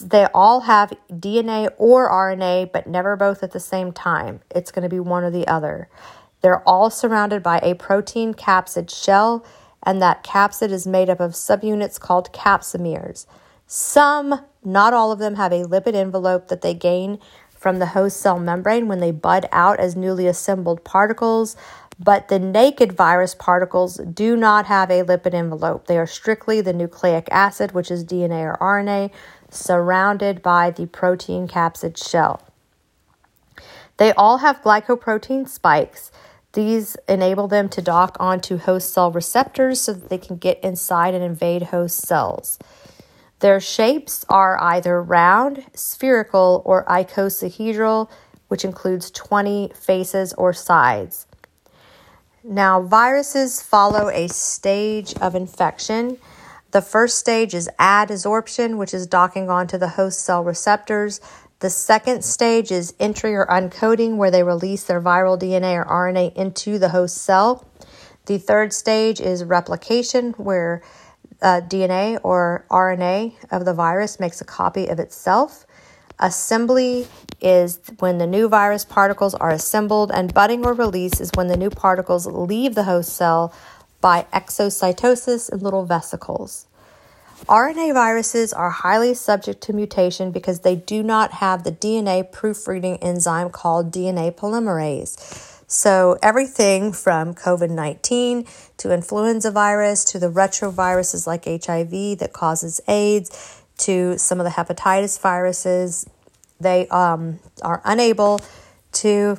They 0.00 0.26
all 0.32 0.60
have 0.60 0.94
DNA 1.12 1.68
or 1.76 2.10
RNA, 2.10 2.72
but 2.72 2.86
never 2.86 3.14
both 3.14 3.42
at 3.42 3.50
the 3.50 3.60
same 3.60 3.92
time. 3.92 4.40
It's 4.50 4.72
going 4.72 4.84
to 4.84 4.88
be 4.88 4.98
one 4.98 5.22
or 5.22 5.30
the 5.30 5.46
other. 5.46 5.90
They're 6.40 6.66
all 6.66 6.88
surrounded 6.88 7.42
by 7.42 7.58
a 7.62 7.74
protein 7.74 8.32
capsid 8.32 8.88
shell, 8.88 9.44
and 9.82 10.00
that 10.00 10.24
capsid 10.24 10.70
is 10.70 10.86
made 10.86 11.10
up 11.10 11.20
of 11.20 11.32
subunits 11.32 12.00
called 12.00 12.32
capsomeres. 12.32 13.26
Some, 13.66 14.46
not 14.64 14.94
all 14.94 15.12
of 15.12 15.18
them, 15.18 15.34
have 15.34 15.52
a 15.52 15.64
lipid 15.64 15.94
envelope 15.94 16.48
that 16.48 16.62
they 16.62 16.72
gain 16.72 17.18
from 17.50 17.80
the 17.80 17.86
host 17.88 18.16
cell 18.16 18.38
membrane 18.38 18.88
when 18.88 19.00
they 19.00 19.10
bud 19.10 19.46
out 19.52 19.78
as 19.78 19.94
newly 19.94 20.26
assembled 20.26 20.82
particles 20.84 21.54
but 22.02 22.28
the 22.28 22.38
naked 22.38 22.92
virus 22.92 23.34
particles 23.34 23.96
do 23.96 24.34
not 24.34 24.64
have 24.66 24.90
a 24.90 25.02
lipid 25.02 25.34
envelope. 25.34 25.86
They 25.86 25.98
are 25.98 26.06
strictly 26.06 26.62
the 26.62 26.72
nucleic 26.72 27.28
acid, 27.30 27.72
which 27.72 27.90
is 27.90 28.04
DNA 28.04 28.42
or 28.42 28.56
RNA, 28.58 29.10
surrounded 29.50 30.40
by 30.42 30.70
the 30.70 30.86
protein 30.86 31.46
capsid 31.46 32.02
shell. 32.02 32.42
They 33.98 34.12
all 34.14 34.38
have 34.38 34.62
glycoprotein 34.62 35.46
spikes. 35.46 36.10
These 36.54 36.96
enable 37.06 37.48
them 37.48 37.68
to 37.68 37.82
dock 37.82 38.16
onto 38.18 38.56
host 38.56 38.94
cell 38.94 39.12
receptors 39.12 39.82
so 39.82 39.92
that 39.92 40.08
they 40.08 40.18
can 40.18 40.36
get 40.36 40.58
inside 40.64 41.12
and 41.12 41.22
invade 41.22 41.64
host 41.64 41.98
cells. 41.98 42.58
Their 43.40 43.60
shapes 43.60 44.24
are 44.28 44.58
either 44.62 45.02
round, 45.02 45.64
spherical, 45.74 46.62
or 46.64 46.84
icosahedral, 46.86 48.08
which 48.48 48.64
includes 48.64 49.10
20 49.10 49.72
faces 49.74 50.32
or 50.34 50.54
sides. 50.54 51.26
Now, 52.42 52.80
viruses 52.80 53.60
follow 53.60 54.08
a 54.08 54.26
stage 54.28 55.14
of 55.20 55.34
infection. 55.34 56.16
The 56.70 56.80
first 56.80 57.18
stage 57.18 57.52
is 57.52 57.68
adsorption, 57.78 58.78
which 58.78 58.94
is 58.94 59.06
docking 59.06 59.50
onto 59.50 59.76
the 59.76 59.88
host 59.88 60.22
cell 60.22 60.42
receptors. 60.42 61.20
The 61.58 61.68
second 61.68 62.24
stage 62.24 62.70
is 62.70 62.94
entry 62.98 63.34
or 63.34 63.46
uncoating, 63.46 64.16
where 64.16 64.30
they 64.30 64.42
release 64.42 64.84
their 64.84 65.02
viral 65.02 65.38
DNA 65.38 65.76
or 65.76 65.84
RNA 65.84 66.34
into 66.34 66.78
the 66.78 66.88
host 66.88 67.18
cell. 67.18 67.66
The 68.24 68.38
third 68.38 68.72
stage 68.72 69.20
is 69.20 69.44
replication, 69.44 70.32
where 70.32 70.82
uh, 71.42 71.60
DNA 71.60 72.18
or 72.22 72.64
RNA 72.70 73.34
of 73.50 73.66
the 73.66 73.74
virus 73.74 74.18
makes 74.18 74.40
a 74.40 74.46
copy 74.46 74.86
of 74.86 74.98
itself. 74.98 75.66
Assembly 76.20 77.08
is 77.40 77.80
when 77.98 78.18
the 78.18 78.26
new 78.26 78.48
virus 78.48 78.84
particles 78.84 79.34
are 79.34 79.50
assembled, 79.50 80.10
and 80.12 80.32
budding 80.34 80.64
or 80.64 80.74
release 80.74 81.20
is 81.20 81.30
when 81.34 81.48
the 81.48 81.56
new 81.56 81.70
particles 81.70 82.26
leave 82.26 82.74
the 82.74 82.84
host 82.84 83.14
cell 83.14 83.52
by 84.00 84.26
exocytosis 84.32 85.50
in 85.50 85.60
little 85.60 85.84
vesicles. 85.84 86.66
RNA 87.48 87.94
viruses 87.94 88.52
are 88.52 88.68
highly 88.68 89.14
subject 89.14 89.62
to 89.62 89.72
mutation 89.72 90.30
because 90.30 90.60
they 90.60 90.76
do 90.76 91.02
not 91.02 91.32
have 91.32 91.64
the 91.64 91.72
DNA 91.72 92.30
proofreading 92.30 92.98
enzyme 92.98 93.48
called 93.48 93.90
DNA 93.90 94.30
polymerase. 94.30 95.46
So, 95.66 96.18
everything 96.20 96.92
from 96.92 97.32
COVID 97.32 97.70
19 97.70 98.44
to 98.78 98.92
influenza 98.92 99.52
virus 99.52 100.04
to 100.06 100.18
the 100.18 100.30
retroviruses 100.30 101.26
like 101.28 101.44
HIV 101.44 102.18
that 102.18 102.32
causes 102.32 102.80
AIDS 102.88 103.59
to 103.80 104.18
some 104.18 104.40
of 104.40 104.44
the 104.44 104.50
hepatitis 104.50 105.20
viruses, 105.20 106.08
they 106.60 106.86
um, 106.88 107.38
are 107.62 107.80
unable 107.84 108.40
to 108.92 109.38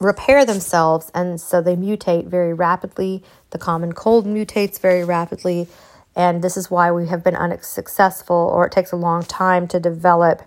repair 0.00 0.44
themselves 0.44 1.10
and 1.14 1.40
so 1.40 1.60
they 1.60 1.76
mutate 1.76 2.26
very 2.26 2.52
rapidly. 2.52 3.22
The 3.50 3.58
common 3.58 3.92
cold 3.92 4.26
mutates 4.26 4.80
very 4.80 5.04
rapidly, 5.04 5.68
and 6.16 6.42
this 6.42 6.56
is 6.56 6.70
why 6.70 6.90
we 6.90 7.06
have 7.08 7.22
been 7.22 7.36
unsuccessful 7.36 8.36
or 8.36 8.66
it 8.66 8.72
takes 8.72 8.92
a 8.92 8.96
long 8.96 9.22
time 9.22 9.68
to 9.68 9.80
develop 9.80 10.42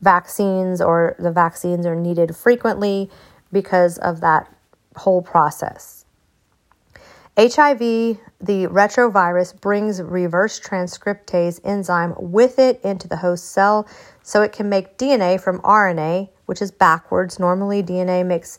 vaccines 0.00 0.80
or 0.80 1.14
the 1.18 1.30
vaccines 1.30 1.86
are 1.86 1.94
needed 1.94 2.36
frequently 2.36 3.10
because 3.52 3.98
of 3.98 4.20
that 4.20 4.52
whole 4.96 5.22
process. 5.22 6.01
HIV, 7.36 7.78
the 7.78 8.66
retrovirus, 8.68 9.58
brings 9.58 10.02
reverse 10.02 10.60
transcriptase 10.60 11.60
enzyme 11.64 12.14
with 12.18 12.58
it 12.58 12.80
into 12.82 13.08
the 13.08 13.16
host 13.16 13.52
cell 13.52 13.88
so 14.22 14.42
it 14.42 14.52
can 14.52 14.68
make 14.68 14.98
DNA 14.98 15.40
from 15.40 15.60
RNA, 15.60 16.28
which 16.46 16.60
is 16.60 16.70
backwards. 16.70 17.38
Normally, 17.38 17.82
DNA 17.82 18.26
makes 18.26 18.58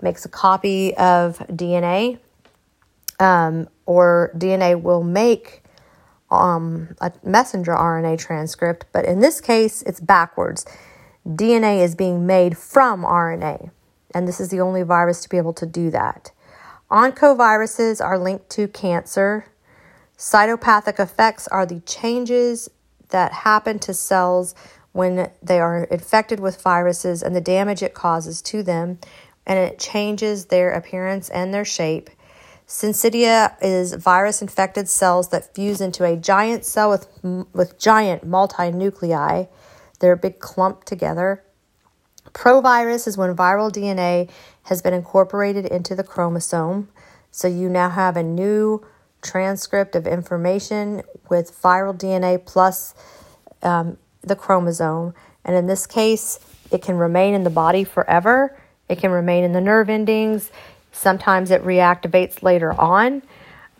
makes 0.00 0.24
a 0.24 0.28
copy 0.28 0.94
of 0.96 1.38
DNA, 1.48 2.18
um, 3.20 3.68
or 3.86 4.32
DNA 4.36 4.80
will 4.80 5.02
make 5.02 5.62
um, 6.30 6.94
a 7.00 7.12
messenger 7.22 7.72
RNA 7.72 8.18
transcript, 8.18 8.86
but 8.92 9.04
in 9.04 9.20
this 9.20 9.40
case, 9.40 9.82
it's 9.82 10.00
backwards. 10.00 10.66
DNA 11.26 11.82
is 11.82 11.94
being 11.94 12.26
made 12.26 12.58
from 12.58 13.02
RNA 13.02 13.70
and 14.14 14.28
this 14.28 14.40
is 14.40 14.48
the 14.48 14.60
only 14.60 14.82
virus 14.82 15.20
to 15.22 15.28
be 15.28 15.36
able 15.36 15.52
to 15.52 15.66
do 15.66 15.90
that. 15.90 16.30
Oncoviruses 16.94 18.00
are 18.00 18.16
linked 18.16 18.48
to 18.50 18.68
cancer. 18.68 19.46
Cytopathic 20.16 21.00
effects 21.00 21.48
are 21.48 21.66
the 21.66 21.80
changes 21.80 22.70
that 23.08 23.32
happen 23.32 23.80
to 23.80 23.92
cells 23.92 24.54
when 24.92 25.28
they 25.42 25.58
are 25.58 25.82
infected 25.82 26.38
with 26.38 26.62
viruses 26.62 27.20
and 27.20 27.34
the 27.34 27.40
damage 27.40 27.82
it 27.82 27.94
causes 27.94 28.40
to 28.42 28.62
them, 28.62 29.00
and 29.44 29.58
it 29.58 29.80
changes 29.80 30.46
their 30.46 30.70
appearance 30.70 31.28
and 31.30 31.52
their 31.52 31.64
shape. 31.64 32.10
Syncytia 32.68 33.56
is 33.60 33.94
virus 33.94 34.40
infected 34.40 34.88
cells 34.88 35.30
that 35.30 35.52
fuse 35.52 35.80
into 35.80 36.04
a 36.04 36.16
giant 36.16 36.64
cell 36.64 36.90
with, 36.90 37.08
with 37.52 37.76
giant 37.76 38.24
multinuclei. 38.24 39.48
They're 39.98 40.12
a 40.12 40.16
big 40.16 40.38
clump 40.38 40.84
together. 40.84 41.42
Provirus 42.32 43.08
is 43.08 43.18
when 43.18 43.34
viral 43.34 43.70
DNA 43.70 44.30
has 44.64 44.82
been 44.82 44.94
incorporated 44.94 45.66
into 45.66 45.94
the 45.94 46.02
chromosome. 46.02 46.88
So 47.30 47.48
you 47.48 47.68
now 47.68 47.90
have 47.90 48.16
a 48.16 48.22
new 48.22 48.84
transcript 49.22 49.96
of 49.96 50.06
information 50.06 51.02
with 51.28 51.60
viral 51.62 51.96
DNA 51.96 52.44
plus 52.44 52.94
um, 53.62 53.96
the 54.22 54.36
chromosome. 54.36 55.14
And 55.44 55.56
in 55.56 55.66
this 55.66 55.86
case, 55.86 56.38
it 56.70 56.82
can 56.82 56.96
remain 56.96 57.34
in 57.34 57.44
the 57.44 57.50
body 57.50 57.84
forever. 57.84 58.56
It 58.88 58.98
can 58.98 59.10
remain 59.10 59.44
in 59.44 59.52
the 59.52 59.60
nerve 59.60 59.88
endings. 59.88 60.50
Sometimes 60.92 61.50
it 61.50 61.62
reactivates 61.64 62.42
later 62.42 62.72
on, 62.80 63.22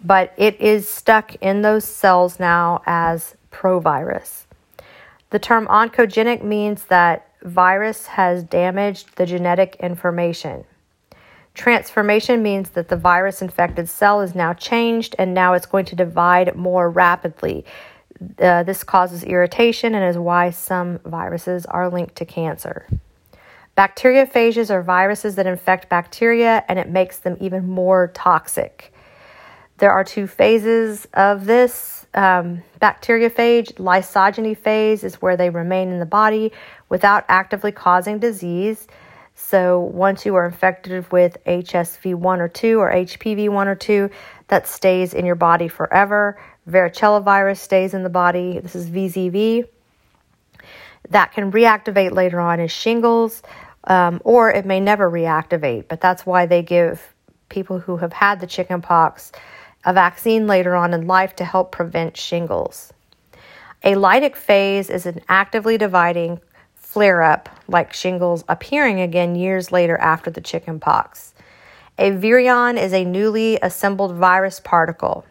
but 0.02 0.32
it 0.36 0.60
is 0.60 0.88
stuck 0.88 1.34
in 1.36 1.62
those 1.62 1.84
cells 1.84 2.40
now 2.40 2.82
as 2.86 3.36
provirus. 3.52 4.44
The 5.30 5.38
term 5.38 5.66
oncogenic 5.68 6.42
means 6.42 6.84
that 6.86 7.28
virus 7.42 8.06
has 8.06 8.42
damaged 8.42 9.16
the 9.16 9.26
genetic 9.26 9.76
information. 9.80 10.64
Transformation 11.54 12.42
means 12.42 12.70
that 12.70 12.88
the 12.88 12.96
virus 12.96 13.40
infected 13.40 13.88
cell 13.88 14.20
is 14.20 14.34
now 14.34 14.52
changed 14.52 15.14
and 15.18 15.32
now 15.32 15.52
it's 15.54 15.66
going 15.66 15.84
to 15.86 15.96
divide 15.96 16.56
more 16.56 16.90
rapidly. 16.90 17.64
Uh, 18.38 18.64
this 18.64 18.82
causes 18.82 19.22
irritation 19.22 19.94
and 19.94 20.04
is 20.04 20.18
why 20.18 20.50
some 20.50 20.98
viruses 21.04 21.64
are 21.66 21.88
linked 21.88 22.16
to 22.16 22.24
cancer. 22.24 22.86
Bacteriophages 23.76 24.70
are 24.70 24.82
viruses 24.82 25.36
that 25.36 25.46
infect 25.46 25.88
bacteria 25.88 26.64
and 26.68 26.78
it 26.78 26.88
makes 26.88 27.18
them 27.18 27.36
even 27.40 27.68
more 27.68 28.08
toxic. 28.14 28.92
There 29.78 29.90
are 29.90 30.04
two 30.04 30.26
phases 30.26 31.06
of 31.14 31.46
this 31.46 32.06
um, 32.14 32.62
bacteriophage. 32.80 33.74
Lysogeny 33.74 34.56
phase 34.56 35.02
is 35.02 35.16
where 35.16 35.36
they 35.36 35.50
remain 35.50 35.88
in 35.90 35.98
the 35.98 36.06
body 36.06 36.52
without 36.88 37.24
actively 37.28 37.72
causing 37.72 38.18
disease. 38.18 38.86
So 39.34 39.80
once 39.80 40.24
you 40.24 40.34
are 40.36 40.46
infected 40.46 41.10
with 41.10 41.42
HSV1 41.44 42.38
or 42.38 42.48
2 42.48 42.78
or 42.78 42.92
HPV1 42.92 43.66
or 43.66 43.74
2, 43.74 44.10
that 44.48 44.66
stays 44.66 45.12
in 45.12 45.26
your 45.26 45.34
body 45.34 45.68
forever. 45.68 46.40
Varicella 46.68 47.22
virus 47.22 47.60
stays 47.60 47.94
in 47.94 48.04
the 48.04 48.10
body. 48.10 48.60
This 48.60 48.76
is 48.76 48.88
VZV. 48.88 49.66
That 51.10 51.32
can 51.32 51.52
reactivate 51.52 52.12
later 52.12 52.40
on 52.40 52.60
as 52.60 52.70
shingles, 52.70 53.42
um, 53.84 54.20
or 54.24 54.50
it 54.50 54.64
may 54.64 54.80
never 54.80 55.10
reactivate. 55.10 55.88
But 55.88 56.00
that's 56.00 56.24
why 56.24 56.46
they 56.46 56.62
give 56.62 57.14
people 57.48 57.80
who 57.80 57.98
have 57.98 58.12
had 58.12 58.40
the 58.40 58.46
chickenpox 58.46 59.32
a 59.84 59.92
vaccine 59.92 60.46
later 60.46 60.74
on 60.74 60.94
in 60.94 61.06
life 61.06 61.36
to 61.36 61.44
help 61.44 61.72
prevent 61.72 62.16
shingles. 62.16 62.92
A 63.82 63.94
lytic 63.94 64.34
phase 64.34 64.88
is 64.88 65.04
an 65.04 65.20
actively 65.28 65.76
dividing 65.76 66.40
flare 66.94 67.22
up 67.22 67.48
like 67.66 67.92
shingles 67.92 68.44
appearing 68.48 69.00
again 69.00 69.34
years 69.34 69.72
later 69.72 69.96
after 69.98 70.30
the 70.30 70.40
chickenpox. 70.40 71.34
A 71.98 72.12
virion 72.12 72.80
is 72.80 72.92
a 72.92 73.04
newly 73.04 73.58
assembled 73.60 74.14
virus 74.14 74.60
particle. 74.60 75.26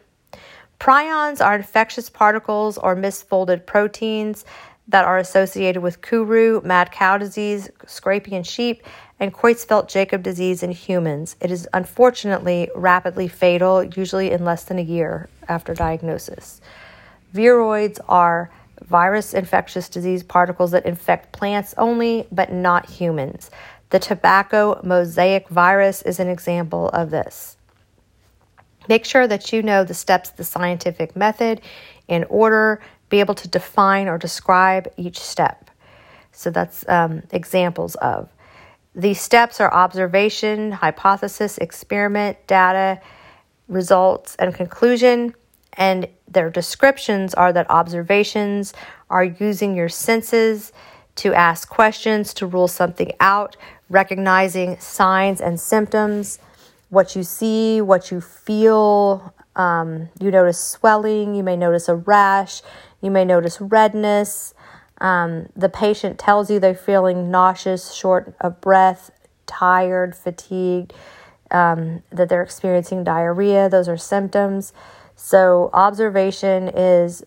Prions 0.78 1.40
are 1.40 1.56
infectious 1.56 2.10
particles 2.10 2.78
or 2.78 2.98
misfolded 2.98 3.66
proteins 3.66 4.44
that 4.90 5.06
are 5.06 5.18
associated 5.18 5.82
with 5.82 6.02
Kuru, 6.02 6.60
mad 6.66 6.92
cow 6.92 7.18
disease, 7.18 7.70
scrapie 7.86 8.34
in 8.34 8.44
sheep, 8.44 8.84
and 9.18 9.34
Creutzfeldt 9.34 9.88
Jakob 9.88 10.22
disease 10.22 10.64
in 10.64 10.72
humans. 10.72 11.38
It 11.40 11.50
is 11.50 11.66
unfortunately 11.74 12.70
rapidly 12.76 13.30
fatal, 13.30 13.86
usually 13.86 14.32
in 14.32 14.44
less 14.44 14.66
than 14.66 14.80
a 14.80 14.84
year 14.84 15.30
after 15.48 15.74
diagnosis. 15.74 16.60
Viroids 17.34 18.00
are 18.10 18.52
virus 18.94 19.34
infectious 19.34 19.90
disease 19.90 20.22
particles 20.22 20.70
that 20.70 20.86
infect 20.86 21.32
plants 21.32 21.74
only, 21.80 22.28
but 22.32 22.54
not 22.54 22.88
humans. 22.88 23.50
The 23.90 23.98
tobacco 23.98 24.80
mosaic 24.84 25.50
virus 25.50 26.04
is 26.04 26.20
an 26.20 26.28
example 26.28 26.90
of 26.90 27.10
this. 27.10 27.58
Make 28.88 29.06
sure 29.06 29.26
that 29.28 29.52
you 29.52 29.64
know 29.64 29.84
the 29.84 29.96
steps 29.96 30.30
of 30.30 30.36
the 30.36 30.44
scientific 30.44 31.16
method 31.16 31.62
in 32.08 32.24
order, 32.26 32.82
be 33.10 33.20
able 33.20 33.34
to 33.34 33.48
define 33.48 34.08
or 34.08 34.20
describe 34.20 34.88
each 34.96 35.20
step. 35.20 35.72
So 36.32 36.52
that's 36.52 36.88
um, 36.88 37.24
examples 37.32 37.96
of. 37.96 38.30
These 38.94 39.20
steps 39.20 39.60
are 39.60 39.74
observation, 39.74 40.72
hypothesis, 40.72 41.58
experiment, 41.58 42.38
data, 42.46 43.02
results, 43.68 44.36
and 44.38 44.54
conclusion. 44.54 45.34
And 45.74 46.08
their 46.28 46.50
descriptions 46.50 47.34
are 47.34 47.54
that 47.54 47.70
observations 47.70 48.74
are 49.10 49.24
using 49.24 49.76
your 49.76 49.90
senses 49.90 50.72
to 51.16 51.34
ask 51.34 51.70
questions, 51.70 52.34
to 52.36 52.48
rule 52.48 52.68
something 52.68 53.12
out, 53.20 53.56
recognizing 53.90 54.80
signs 54.80 55.42
and 55.42 55.60
symptoms, 55.60 56.40
what 56.90 57.16
you 57.16 57.24
see, 57.24 57.82
what 57.82 58.12
you 58.12 58.22
feel. 58.22 59.34
Um, 59.56 60.10
you 60.20 60.32
notice 60.32 60.60
swelling, 60.60 61.36
you 61.36 61.44
may 61.44 61.56
notice 61.56 61.88
a 61.88 61.96
rash, 61.96 62.62
you 63.02 63.12
may 63.12 63.26
notice 63.26 63.62
redness. 63.62 64.54
Um, 65.00 65.50
the 65.56 65.70
patient 65.70 66.18
tells 66.18 66.50
you 66.50 66.60
they're 66.60 66.74
feeling 66.74 67.30
nauseous, 67.30 67.94
short 67.94 68.34
of 68.42 68.62
breath, 68.62 69.12
tired, 69.46 70.16
fatigued, 70.16 70.94
um, 71.52 72.02
that 72.12 72.30
they're 72.30 72.42
experiencing 72.42 73.04
diarrhea. 73.04 73.70
Those 73.70 73.88
are 73.88 73.98
symptoms. 73.98 74.74
So, 75.16 75.70
observation 75.74 76.70
is 76.70 77.24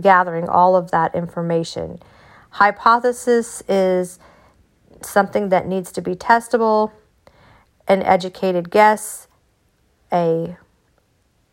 gathering 0.00 0.48
all 0.48 0.76
of 0.76 0.90
that 0.90 1.14
information. 1.14 2.00
Hypothesis 2.50 3.62
is 3.68 4.18
something 5.02 5.50
that 5.50 5.66
needs 5.66 5.92
to 5.92 6.00
be 6.02 6.14
testable, 6.14 6.92
an 7.86 8.02
educated 8.02 8.70
guess, 8.70 9.28
a 10.12 10.56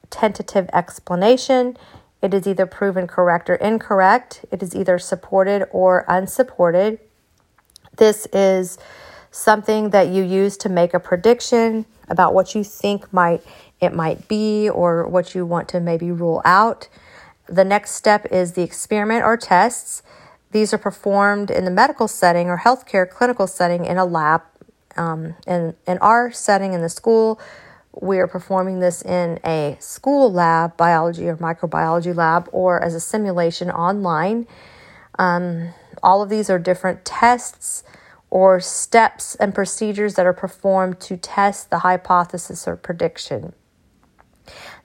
tentative 0.10 0.70
explanation, 0.74 1.78
It 2.22 2.34
is 2.34 2.48
either 2.48 2.66
proven 2.66 3.06
correct 3.06 3.50
or 3.50 3.56
incorrect. 3.56 4.46
It 4.50 4.64
is 4.64 4.74
either 4.74 4.98
supported 4.98 5.68
or 5.72 6.06
unsupported. 6.08 7.00
This 7.98 8.28
is 8.28 8.78
something 9.30 9.90
that 9.90 10.08
you 10.08 10.24
use 10.24 10.56
to 10.58 10.70
make 10.70 10.94
a 10.94 11.02
prediction 11.02 11.86
about 12.08 12.34
what 12.34 12.56
you 12.56 12.64
think 12.64 13.12
might 13.12 13.44
it 13.84 13.94
might 13.94 14.28
be 14.28 14.70
or 14.70 15.08
what 15.08 15.36
you 15.36 15.46
want 15.46 15.68
to 15.70 15.80
maybe 15.80 16.12
rule 16.12 16.42
out. 16.46 16.88
The 17.48 17.66
next 17.66 17.92
step 17.92 18.26
is 18.32 18.54
the 18.54 18.62
experiment 18.62 19.24
or 19.24 19.38
tests. 19.38 20.02
These 20.52 20.74
are 20.74 20.78
performed 20.78 21.52
in 21.52 21.66
the 21.66 21.72
medical 21.72 22.08
setting 22.08 22.48
or 22.48 22.60
healthcare 22.60 23.10
clinical 23.10 23.48
setting 23.48 23.86
in 23.86 23.98
a 23.98 24.06
lab. 24.06 24.42
Um, 24.96 25.36
in, 25.48 25.76
in 25.88 25.98
our 25.98 26.32
setting 26.32 26.74
in 26.74 26.82
the 26.82 26.90
school, 26.90 27.40
we 28.00 28.20
are 28.20 28.28
performing 28.28 28.80
this 28.80 29.02
in 29.02 29.40
a 29.46 29.78
school 29.80 30.32
lab, 30.32 30.78
biology 30.78 31.28
or 31.28 31.38
microbiology 31.38 32.16
lab, 32.16 32.50
or 32.52 32.82
as 32.82 32.96
a 32.96 33.00
simulation 33.00 33.70
online. 33.70 34.48
Um, 35.20 35.74
all 36.02 36.22
of 36.22 36.30
these 36.30 36.50
are 36.50 36.60
different 36.60 37.06
tests 37.06 37.84
or 38.30 38.60
steps 38.60 39.36
and 39.36 39.54
procedures 39.54 40.16
that 40.16 40.26
are 40.26 40.34
performed 40.34 41.00
to 41.00 41.18
test 41.18 41.70
the 41.70 41.80
hypothesis 41.80 42.68
or 42.68 42.76
prediction. 42.76 43.54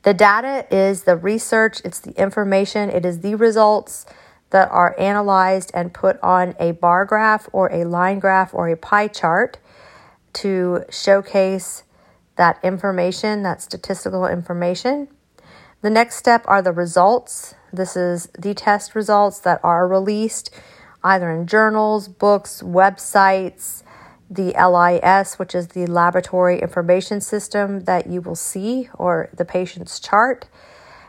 The 0.03 0.15
data 0.15 0.67
is 0.71 1.03
the 1.03 1.17
research, 1.17 1.81
it's 1.85 1.99
the 1.99 2.13
information, 2.13 2.89
it 2.91 3.05
is 3.05 3.21
the 3.21 3.35
results 3.35 4.07
that 4.51 4.71
are 4.71 4.95
analyzed 4.99 5.71
and 5.75 5.93
put 5.93 6.19
on 6.23 6.55
a 6.59 6.73
bar 6.73 7.05
graph 7.05 7.49
or 7.53 7.71
a 7.73 7.85
line 7.85 8.19
graph 8.19 8.55
or 8.55 8.69
a 8.69 8.77
pie 8.77 9.09
chart 9.09 9.59
to 10.35 10.85
showcase 10.91 11.83
that 12.37 12.59
information, 12.63 13.43
that 13.43 13.61
statistical 13.61 14.27
information. 14.27 15.09
The 15.83 15.91
next 15.91 16.17
step 16.17 16.45
are 16.47 16.63
the 16.63 16.73
results. 16.73 17.55
This 17.73 17.97
is 17.97 18.29
the 18.39 18.55
test 18.55 18.95
results 18.95 19.41
that 19.41 19.61
are 19.63 19.87
released 19.87 20.51
either 21.05 21.31
in 21.31 21.47
journals, 21.47 22.09
books, 22.09 22.63
websites, 22.63 23.83
the 24.31 24.55
LIS, 24.59 25.39
which 25.39 25.55
is 25.55 25.69
the 25.69 25.87
laboratory 25.87 26.61
information 26.61 27.21
system 27.21 27.81
that 27.85 28.07
you 28.07 28.21
will 28.21 28.37
see, 28.37 28.89
or 28.95 29.31
the 29.35 29.45
patient's 29.45 29.99
chart. 29.99 30.47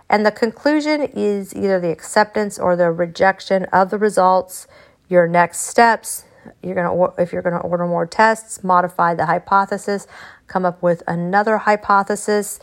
And 0.10 0.26
the 0.26 0.32
conclusion 0.32 1.02
is 1.02 1.54
either 1.54 1.80
the 1.80 1.92
acceptance 1.92 2.58
or 2.58 2.76
the 2.76 2.92
rejection 2.92 3.66
of 3.66 3.90
the 3.92 3.98
results. 3.98 4.68
Your 5.08 5.28
next 5.28 5.60
steps, 5.62 6.26
you're 6.64 6.76
going 6.76 6.88
to 6.88 7.22
if 7.22 7.32
you're 7.32 7.42
going 7.42 7.60
to 7.60 7.62
order 7.62 7.86
more 7.86 8.06
tests, 8.06 8.64
modify 8.64 9.14
the 9.14 9.26
hypothesis, 9.26 10.08
come 10.48 10.66
up 10.66 10.82
with 10.82 11.04
another 11.08 11.60
hypothesis, 11.60 12.60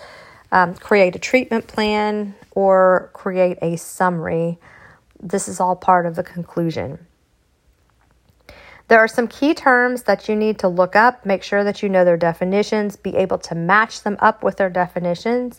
um, 0.51 0.75
create 0.75 1.15
a 1.15 1.19
treatment 1.19 1.67
plan, 1.67 2.35
or 2.53 3.11
create 3.13 3.59
a 3.63 3.77
summary. 3.77 4.59
This 5.21 5.49
is 5.49 5.61
all 5.61 5.77
part 5.77 6.07
of 6.07 6.17
the 6.17 6.23
conclusion. 6.23 7.06
There 8.89 9.01
are 9.01 9.09
some 9.09 9.27
key 9.27 9.53
terms 9.53 10.05
that 10.05 10.29
you 10.29 10.37
need 10.37 10.61
to 10.61 10.69
look 10.69 10.95
up. 10.95 11.27
Make 11.27 11.43
sure 11.43 11.65
that 11.65 11.83
you 11.83 11.89
know 11.89 12.05
their 12.05 12.17
definitions, 12.17 12.95
be 12.97 13.17
able 13.17 13.39
to 13.39 13.55
match 13.55 14.03
them 14.03 14.17
up 14.21 14.45
with 14.45 14.57
their 14.57 14.71
definitions. 14.71 15.59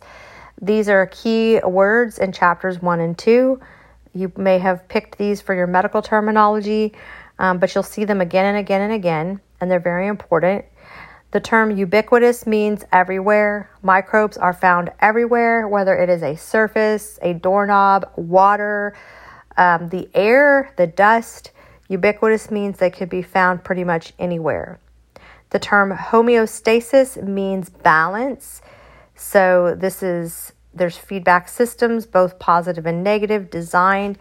These 0.62 0.88
are 0.88 1.06
key 1.08 1.60
words 1.60 2.20
in 2.20 2.32
chapters 2.32 2.82
one 2.82 3.02
and 3.02 3.18
two. 3.18 3.60
You 4.14 4.32
may 4.38 4.60
have 4.60 4.88
picked 4.88 5.18
these 5.18 5.42
for 5.42 5.54
your 5.54 5.68
medical 5.68 6.02
terminology, 6.02 6.94
um, 7.38 7.60
but 7.60 7.76
you'll 7.76 7.84
see 7.84 8.06
them 8.06 8.22
again 8.22 8.46
and 8.46 8.58
again 8.58 8.82
and 8.82 8.94
again, 8.94 9.42
and 9.60 9.70
they're 9.70 9.80
very 9.80 10.08
important. 10.08 10.66
The 11.32 11.42
term 11.42 11.76
ubiquitous 11.78 12.48
means 12.48 12.86
everywhere. 12.94 13.70
Microbes 13.84 14.38
are 14.38 14.54
found 14.54 14.92
everywhere, 15.02 15.68
whether 15.68 15.96
it 15.96 16.10
is 16.10 16.24
a 16.24 16.36
surface, 16.38 17.20
a 17.22 17.34
doorknob, 17.34 18.10
water, 18.16 18.96
um, 19.58 19.90
the 19.90 20.10
air, 20.14 20.74
the 20.78 20.88
dust. 20.88 21.52
Ubiquitous 21.88 22.52
means 22.52 22.78
they 22.78 22.90
could 22.90 23.10
be 23.10 23.22
found 23.22 23.64
pretty 23.64 23.84
much 23.84 24.14
anywhere. 24.20 24.80
The 25.50 25.60
term 25.60 25.92
homeostasis 25.92 27.24
means 27.24 27.70
balance. 27.70 28.62
So 29.16 29.76
this 29.76 30.04
is 30.04 30.52
there's 30.74 30.98
feedback 30.98 31.48
systems, 31.48 32.06
both 32.06 32.38
positive 32.40 32.86
and 32.86 33.04
negative, 33.04 33.50
designed 33.50 34.18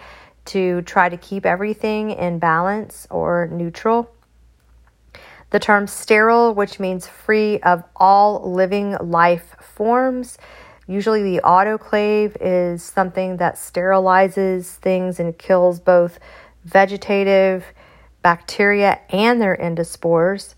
to 0.46 0.82
try 0.82 1.08
to 1.08 1.16
keep 1.16 1.44
everything 1.44 2.10
in 2.12 2.38
balance 2.38 3.06
or 3.10 3.48
neutral. 3.52 4.10
The 5.50 5.58
term 5.58 5.86
sterile, 5.86 6.54
which 6.54 6.80
means 6.80 7.06
free 7.06 7.60
of 7.60 7.84
all 7.96 8.50
living 8.50 8.96
life 9.00 9.54
forms. 9.60 10.38
Usually, 10.86 11.22
the 11.22 11.40
autoclave 11.42 12.36
is 12.40 12.82
something 12.82 13.38
that 13.38 13.56
sterilizes 13.56 14.76
things 14.76 15.18
and 15.18 15.36
kills 15.36 15.80
both 15.80 16.18
vegetative 16.66 17.64
bacteria 18.22 18.98
and 19.10 19.40
their 19.40 19.56
endospores. 19.56 20.54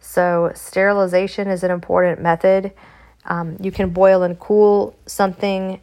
So, 0.00 0.50
sterilization 0.54 1.48
is 1.48 1.62
an 1.62 1.70
important 1.70 2.20
method. 2.20 2.72
Um, 3.26 3.56
you 3.60 3.70
can 3.70 3.90
boil 3.90 4.22
and 4.22 4.38
cool 4.40 4.96
something 5.06 5.80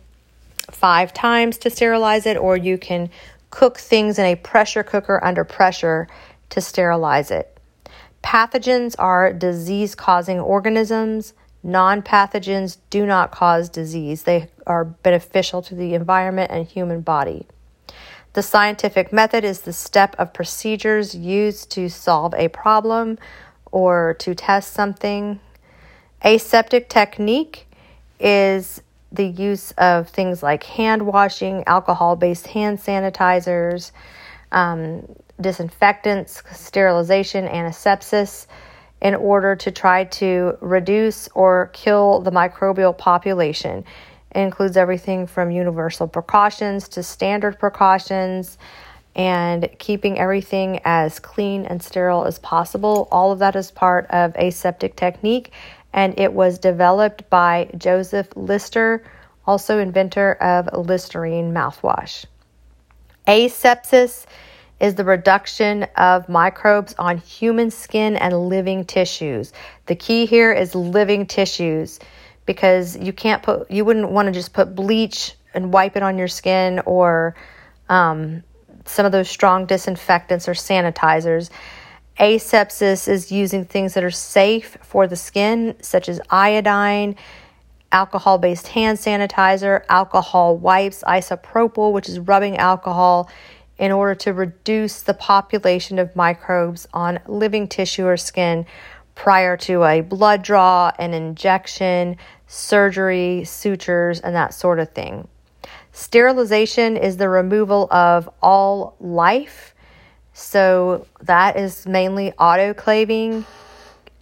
five 0.72 1.14
times 1.14 1.58
to 1.60 1.70
sterilize 1.70 2.26
it, 2.26 2.36
or 2.36 2.58
you 2.58 2.78
can 2.78 3.10
cook 3.52 3.78
things 3.78 4.20
in 4.20 4.26
a 4.26 4.36
pressure 4.36 4.84
cooker 4.84 5.24
under 5.24 5.44
pressure 5.44 6.08
to 6.50 6.62
sterilize 6.62 7.32
it. 7.32 7.58
Pathogens 8.24 8.96
are 9.00 9.32
disease 9.32 9.96
causing 9.96 10.40
organisms. 10.40 11.34
Non 11.62 12.02
pathogens 12.02 12.78
do 12.90 13.06
not 13.06 13.32
cause 13.32 13.70
disease, 13.70 14.24
they 14.24 14.50
are 14.66 14.86
beneficial 14.86 15.62
to 15.62 15.76
the 15.76 15.94
environment 15.94 16.52
and 16.52 16.66
human 16.66 17.02
body. 17.02 17.46
The 18.34 18.44
scientific 18.44 19.12
method 19.12 19.44
is 19.44 19.62
the 19.62 19.74
step 19.74 20.16
of 20.20 20.34
procedures 20.34 21.16
used 21.16 21.72
to 21.72 21.90
solve 21.90 22.34
a 22.36 22.48
problem 22.50 23.18
or 23.72 24.16
to 24.20 24.36
test 24.36 24.74
something. 24.74 25.40
Aseptic 26.24 26.90
technique 26.90 27.68
is 28.20 28.82
the 29.12 29.26
use 29.26 29.72
of 29.78 30.10
things 30.10 30.44
like 30.44 30.64
hand 30.64 31.08
washing, 31.08 31.64
alcohol 31.66 32.16
based 32.16 32.48
hand 32.48 32.80
sanitizers, 32.80 33.92
um, 34.52 35.08
disinfectants, 35.42 36.44
sterilization, 36.52 37.48
antisepsis 37.48 38.46
in 39.02 39.16
order 39.16 39.56
to 39.56 39.72
try 39.72 40.04
to 40.04 40.58
reduce 40.60 41.30
or 41.30 41.70
kill 41.74 42.20
the 42.20 42.32
microbial 42.32 42.96
population. 42.96 43.86
It 44.32 44.40
includes 44.40 44.78
everything 44.78 45.28
from 45.28 45.52
universal 45.52 46.08
precautions 46.08 46.88
to 46.90 47.04
standard 47.04 47.60
precautions 47.60 48.58
and 49.16 49.70
keeping 49.80 50.20
everything 50.20 50.80
as 50.86 51.20
clean 51.20 51.66
and 51.66 51.82
sterile 51.82 52.26
as 52.26 52.40
possible. 52.40 53.08
All 53.12 53.32
of 53.32 53.40
that 53.40 53.56
is 53.56 53.72
part 53.72 54.06
of 54.12 54.36
aseptic 54.36 54.96
technique, 54.96 55.52
and 55.94 56.18
it 56.20 56.32
was 56.32 56.60
developed 56.60 57.30
by 57.30 57.70
Joseph 57.78 58.28
Lister, 58.36 59.04
also 59.48 59.80
inventor 59.80 60.34
of 60.36 60.70
Listerine 60.88 61.52
mouthwash. 61.52 62.26
Asepsis 63.28 64.26
is 64.80 64.96
the 64.96 65.04
reduction 65.04 65.84
of 65.98 66.30
microbes 66.30 66.96
on 66.98 67.18
human 67.18 67.70
skin 67.72 68.16
and 68.16 68.48
living 68.48 68.86
tissues. 68.86 69.52
The 69.88 69.96
key 69.96 70.26
here 70.26 70.54
is 70.54 70.74
living 70.76 71.26
tissues 71.26 72.00
because 72.50 72.98
you 72.98 73.14
can't 73.14 73.44
put 73.44 73.70
you 73.70 73.86
wouldn't 73.86 74.10
want 74.10 74.26
to 74.26 74.32
just 74.32 74.54
put 74.54 74.74
bleach 74.74 75.36
and 75.54 75.72
wipe 75.72 75.96
it 75.96 76.02
on 76.02 76.18
your 76.18 76.28
skin 76.28 76.82
or 76.88 77.36
um, 77.90 78.42
some 78.86 79.06
of 79.06 79.12
those 79.12 79.30
strong 79.30 79.68
disinfectants 79.68 80.48
or 80.48 80.54
sanitizers. 80.54 81.52
Asepsis 82.20 83.08
is 83.08 83.32
using 83.32 83.66
things 83.66 83.94
that 83.94 84.04
are 84.04 84.10
safe 84.10 84.80
for 84.82 85.06
the 85.06 85.16
skin, 85.16 85.76
such 85.80 86.10
as 86.10 86.20
iodine, 86.32 87.16
alcohol 87.92 88.40
based 88.40 88.70
hand 88.70 88.98
sanitizer, 88.98 89.84
alcohol 89.88 90.58
wipes, 90.58 91.04
isopropyl, 91.04 91.94
which 91.94 92.10
is 92.10 92.18
rubbing 92.18 92.58
alcohol 92.58 93.30
in 93.78 93.92
order 93.92 94.16
to 94.16 94.34
reduce 94.34 95.04
the 95.04 95.14
population 95.14 96.00
of 96.00 96.16
microbes 96.16 96.88
on 96.96 97.20
living 97.28 97.68
tissue 97.68 98.08
or 98.08 98.18
skin 98.18 98.66
prior 99.20 99.58
to 99.58 99.84
a 99.84 100.00
blood 100.00 100.42
draw, 100.42 100.90
an 100.98 101.14
injection, 101.14 102.16
surgery, 102.52 103.44
sutures, 103.44 104.20
and 104.20 104.36
that 104.36 104.56
sort 104.56 104.80
of 104.80 104.90
thing. 104.90 105.28
Sterilization 105.92 106.98
is 106.98 107.18
the 107.18 107.30
removal 107.30 107.88
of 107.92 108.28
all 108.42 108.96
life. 109.00 109.76
So 110.34 111.06
that 111.22 111.58
is 111.58 111.86
mainly 111.86 112.32
autoclaving. 112.32 113.46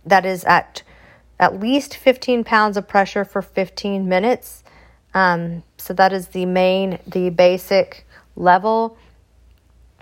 That 0.05 0.25
is 0.25 0.43
at 0.43 0.83
at 1.39 1.59
least 1.59 1.95
15 1.95 2.43
pounds 2.43 2.75
of 2.75 2.85
pressure 2.87 3.23
for 3.23 3.41
15 3.41 4.09
minutes. 4.09 4.63
Um, 5.13 5.63
so 5.77 5.93
that 5.93 6.11
is 6.11 6.27
the 6.29 6.45
main, 6.45 6.99
the 7.07 7.29
basic 7.29 8.05
level. 8.35 8.97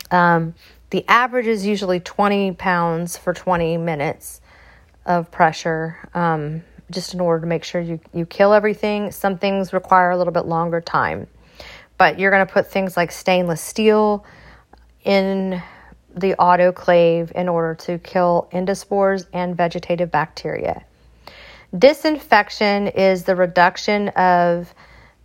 Um, 0.09 0.55
the 0.89 1.05
average 1.07 1.45
is 1.45 1.65
usually 1.65 1.99
20 1.99 2.53
pounds 2.53 3.17
for 3.17 3.33
20 3.33 3.77
minutes 3.77 4.41
of 5.05 5.29
pressure. 5.29 5.97
Um, 6.15 6.63
just 6.91 7.13
in 7.13 7.19
order 7.19 7.41
to 7.41 7.47
make 7.47 7.63
sure 7.63 7.81
you, 7.81 7.99
you 8.13 8.25
kill 8.25 8.53
everything. 8.53 9.11
Some 9.11 9.37
things 9.37 9.73
require 9.73 10.11
a 10.11 10.17
little 10.17 10.33
bit 10.33 10.45
longer 10.45 10.81
time. 10.81 11.27
but 11.97 12.19
you're 12.19 12.31
going 12.31 12.45
to 12.45 12.51
put 12.51 12.69
things 12.69 12.97
like 12.97 13.11
stainless 13.11 13.61
steel 13.61 14.25
in 15.03 15.61
the 16.15 16.35
autoclave 16.39 17.31
in 17.31 17.49
order 17.49 17.75
to 17.75 17.97
kill 17.99 18.47
endospores 18.51 19.25
and 19.33 19.55
vegetative 19.55 20.11
bacteria. 20.11 20.83
Disinfection 21.77 22.87
is 22.87 23.23
the 23.23 23.35
reduction 23.35 24.09
of 24.09 24.73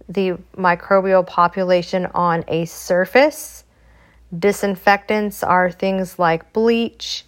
the 0.09 0.33
microbial 0.57 1.25
population 1.25 2.07
on 2.07 2.45
a 2.49 2.65
surface. 2.65 3.65
Disinfectants 4.37 5.43
are 5.43 5.71
things 5.71 6.19
like 6.19 6.53
bleach 6.53 7.25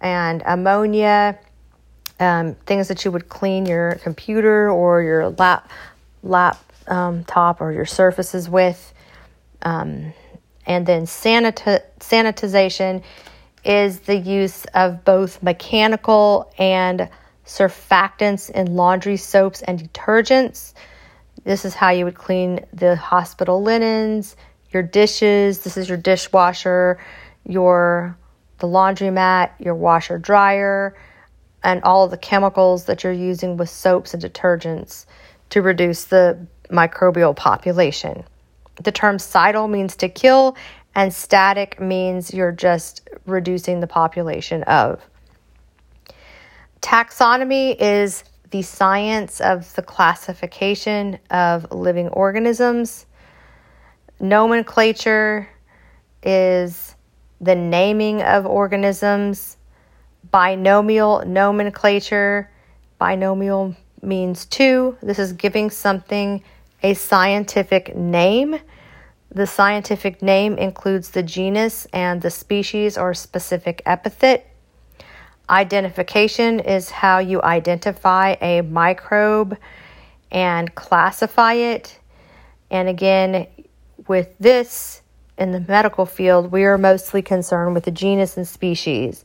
and 0.00 0.42
ammonia, 0.46 1.38
um, 2.22 2.54
things 2.66 2.86
that 2.86 3.04
you 3.04 3.10
would 3.10 3.28
clean 3.28 3.66
your 3.66 3.96
computer 3.96 4.70
or 4.70 5.02
your 5.02 5.30
lap 5.30 5.68
laptop 6.22 7.60
um, 7.60 7.66
or 7.66 7.72
your 7.72 7.84
surfaces 7.84 8.48
with. 8.48 8.94
Um, 9.62 10.12
and 10.64 10.86
then 10.86 11.06
sanita- 11.06 11.82
sanitization 11.98 13.02
is 13.64 14.00
the 14.00 14.16
use 14.16 14.64
of 14.66 15.04
both 15.04 15.42
mechanical 15.42 16.52
and 16.58 17.08
surfactants 17.44 18.50
in 18.50 18.76
laundry 18.76 19.16
soaps 19.16 19.62
and 19.62 19.80
detergents. 19.80 20.74
This 21.42 21.64
is 21.64 21.74
how 21.74 21.90
you 21.90 22.04
would 22.04 22.14
clean 22.14 22.64
the 22.72 22.94
hospital 22.94 23.62
linens, 23.62 24.36
your 24.70 24.84
dishes. 24.84 25.58
This 25.60 25.76
is 25.76 25.88
your 25.88 25.98
dishwasher, 25.98 27.00
your 27.44 28.16
the 28.58 28.68
laundromat, 28.68 29.50
your 29.58 29.74
washer 29.74 30.18
dryer, 30.18 30.94
and 31.64 31.82
all 31.84 32.04
of 32.04 32.10
the 32.10 32.16
chemicals 32.16 32.84
that 32.86 33.04
you're 33.04 33.12
using 33.12 33.56
with 33.56 33.68
soaps 33.68 34.14
and 34.14 34.22
detergents 34.22 35.06
to 35.50 35.62
reduce 35.62 36.04
the 36.04 36.38
microbial 36.70 37.36
population. 37.36 38.24
The 38.82 38.92
term 38.92 39.18
cidal 39.18 39.68
means 39.68 39.96
to 39.96 40.08
kill, 40.08 40.56
and 40.94 41.12
static 41.12 41.80
means 41.80 42.32
you're 42.32 42.52
just 42.52 43.08
reducing 43.26 43.80
the 43.80 43.86
population 43.86 44.62
of. 44.64 45.00
Taxonomy 46.80 47.76
is 47.78 48.24
the 48.50 48.62
science 48.62 49.40
of 49.40 49.72
the 49.74 49.82
classification 49.82 51.18
of 51.30 51.70
living 51.70 52.08
organisms. 52.08 53.06
Nomenclature 54.20 55.48
is 56.22 56.94
the 57.40 57.54
naming 57.54 58.22
of 58.22 58.46
organisms. 58.46 59.56
Binomial 60.30 61.24
nomenclature, 61.26 62.50
binomial 62.98 63.76
means 64.02 64.44
two. 64.46 64.96
This 65.02 65.18
is 65.18 65.32
giving 65.32 65.70
something 65.70 66.42
a 66.82 66.94
scientific 66.94 67.94
name. 67.96 68.58
The 69.30 69.46
scientific 69.46 70.22
name 70.22 70.58
includes 70.58 71.10
the 71.10 71.22
genus 71.22 71.86
and 71.92 72.20
the 72.20 72.30
species 72.30 72.98
or 72.98 73.14
specific 73.14 73.82
epithet. 73.86 74.46
Identification 75.48 76.60
is 76.60 76.90
how 76.90 77.18
you 77.18 77.42
identify 77.42 78.36
a 78.40 78.62
microbe 78.62 79.56
and 80.30 80.74
classify 80.74 81.54
it. 81.54 81.98
And 82.70 82.88
again, 82.88 83.46
with 84.08 84.36
this 84.38 85.02
in 85.38 85.52
the 85.52 85.60
medical 85.60 86.06
field, 86.06 86.52
we 86.52 86.64
are 86.64 86.78
mostly 86.78 87.22
concerned 87.22 87.74
with 87.74 87.84
the 87.84 87.90
genus 87.90 88.36
and 88.36 88.48
species. 88.48 89.22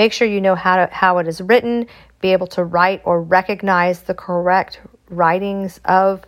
Make 0.00 0.14
sure 0.14 0.26
you 0.26 0.40
know 0.40 0.54
how, 0.54 0.76
to, 0.76 0.88
how 0.94 1.18
it 1.18 1.28
is 1.28 1.42
written, 1.42 1.86
be 2.22 2.32
able 2.32 2.46
to 2.46 2.64
write 2.64 3.02
or 3.04 3.20
recognize 3.20 4.00
the 4.00 4.14
correct 4.14 4.80
writings 5.10 5.78
of 5.84 6.24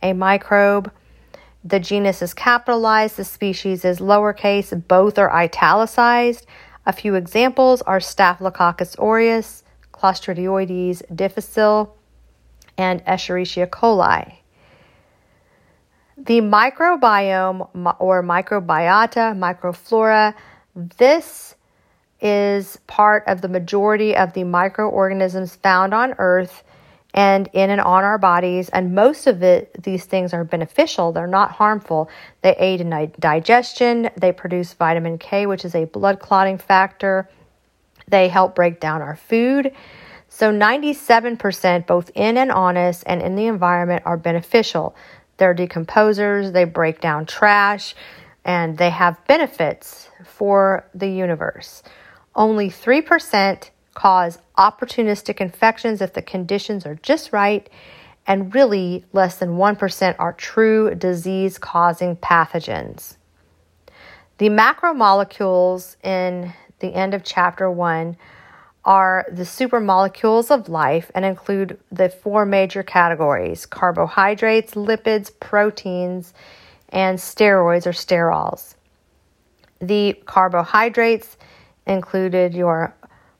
a 0.00 0.12
microbe. 0.12 0.92
The 1.64 1.80
genus 1.80 2.22
is 2.22 2.32
capitalized, 2.32 3.16
the 3.16 3.24
species 3.24 3.84
is 3.84 3.98
lowercase, 3.98 4.70
both 4.86 5.18
are 5.18 5.32
italicized. 5.32 6.46
A 6.86 6.92
few 6.92 7.16
examples 7.16 7.82
are 7.82 7.98
Staphylococcus 7.98 8.94
aureus, 8.96 9.64
Clostridioides 9.92 11.02
difficile, 11.12 11.96
and 12.78 13.04
Escherichia 13.06 13.66
coli. 13.66 14.36
The 16.16 16.42
microbiome 16.42 17.96
or 17.98 18.22
microbiota, 18.22 19.34
microflora, 19.36 20.32
this 20.76 21.55
is 22.20 22.78
part 22.86 23.24
of 23.26 23.40
the 23.40 23.48
majority 23.48 24.16
of 24.16 24.32
the 24.32 24.44
microorganisms 24.44 25.56
found 25.56 25.92
on 25.92 26.14
Earth 26.18 26.62
and 27.14 27.48
in 27.54 27.70
and 27.70 27.80
on 27.80 28.04
our 28.04 28.18
bodies. 28.18 28.68
And 28.68 28.94
most 28.94 29.26
of 29.26 29.42
it, 29.42 29.82
these 29.82 30.04
things 30.04 30.34
are 30.34 30.44
beneficial. 30.44 31.12
They're 31.12 31.26
not 31.26 31.52
harmful. 31.52 32.10
They 32.42 32.54
aid 32.56 32.80
in 32.80 33.12
digestion. 33.18 34.10
They 34.16 34.32
produce 34.32 34.74
vitamin 34.74 35.18
K, 35.18 35.46
which 35.46 35.64
is 35.64 35.74
a 35.74 35.86
blood 35.86 36.20
clotting 36.20 36.58
factor. 36.58 37.28
They 38.08 38.28
help 38.28 38.54
break 38.54 38.80
down 38.80 39.02
our 39.02 39.16
food. 39.16 39.72
So 40.28 40.52
97% 40.52 41.86
both 41.86 42.10
in 42.14 42.36
and 42.36 42.52
on 42.52 42.76
us 42.76 43.02
and 43.04 43.22
in 43.22 43.36
the 43.36 43.46
environment 43.46 44.02
are 44.04 44.18
beneficial. 44.18 44.94
They're 45.38 45.54
decomposers, 45.54 46.52
they 46.52 46.64
break 46.64 47.00
down 47.00 47.26
trash, 47.26 47.94
and 48.44 48.76
they 48.76 48.90
have 48.90 49.24
benefits 49.26 50.08
for 50.24 50.86
the 50.94 51.08
universe. 51.08 51.82
Only 52.36 52.68
3% 52.68 53.70
cause 53.94 54.38
opportunistic 54.58 55.40
infections 55.40 56.02
if 56.02 56.12
the 56.12 56.22
conditions 56.22 56.86
are 56.86 56.96
just 56.96 57.32
right, 57.32 57.68
and 58.26 58.54
really 58.54 59.04
less 59.12 59.38
than 59.38 59.56
1% 59.56 60.16
are 60.18 60.32
true 60.34 60.94
disease 60.94 61.58
causing 61.58 62.16
pathogens. 62.16 63.16
The 64.38 64.50
macromolecules 64.50 65.96
in 66.04 66.52
the 66.80 66.92
end 66.94 67.14
of 67.14 67.24
chapter 67.24 67.70
1 67.70 68.16
are 68.84 69.26
the 69.32 69.44
supermolecules 69.44 70.50
of 70.50 70.68
life 70.68 71.10
and 71.14 71.24
include 71.24 71.78
the 71.90 72.08
four 72.08 72.44
major 72.44 72.82
categories 72.82 73.64
carbohydrates, 73.64 74.74
lipids, 74.74 75.30
proteins, 75.40 76.34
and 76.90 77.18
steroids 77.18 77.86
or 77.86 77.90
sterols. 77.90 78.74
The 79.80 80.20
carbohydrates 80.26 81.35
included 81.86 82.54
your 82.54 82.94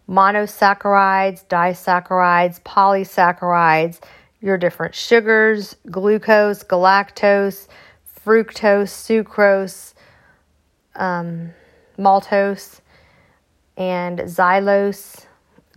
monosaccharides, 0.09 1.47
disaccharides, 1.47 2.61
polysaccharides, 2.63 4.01
your 4.41 4.57
different 4.57 4.95
sugars, 4.95 5.77
glucose, 5.91 6.63
galactose, 6.63 7.67
fructose, 8.25 9.25
sucrose, 9.25 9.95
um, 10.95 11.51
maltose, 11.99 12.81
and 13.77 14.21
xylose, 14.21 15.27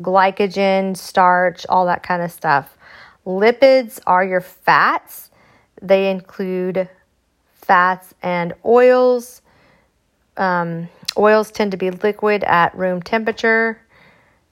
glycogen, 0.02 0.96
starch, 0.96 1.66
all 1.68 1.86
that 1.86 2.04
kind 2.04 2.22
of 2.22 2.32
stuff. 2.32 2.78
Lipids 3.26 4.00
are 4.08 4.24
your 4.24 4.42
fats. 4.42 5.30
They 5.82 6.10
include 6.10 6.90
fats 7.54 8.14
and 8.22 8.54
oils. 8.66 9.42
Um, 10.38 10.88
oils 11.18 11.52
tend 11.52 11.72
to 11.72 11.78
be 11.78 11.92
liquid 11.92 12.44
at 12.44 12.76
room 12.76 13.02
temperature. 13.02 13.82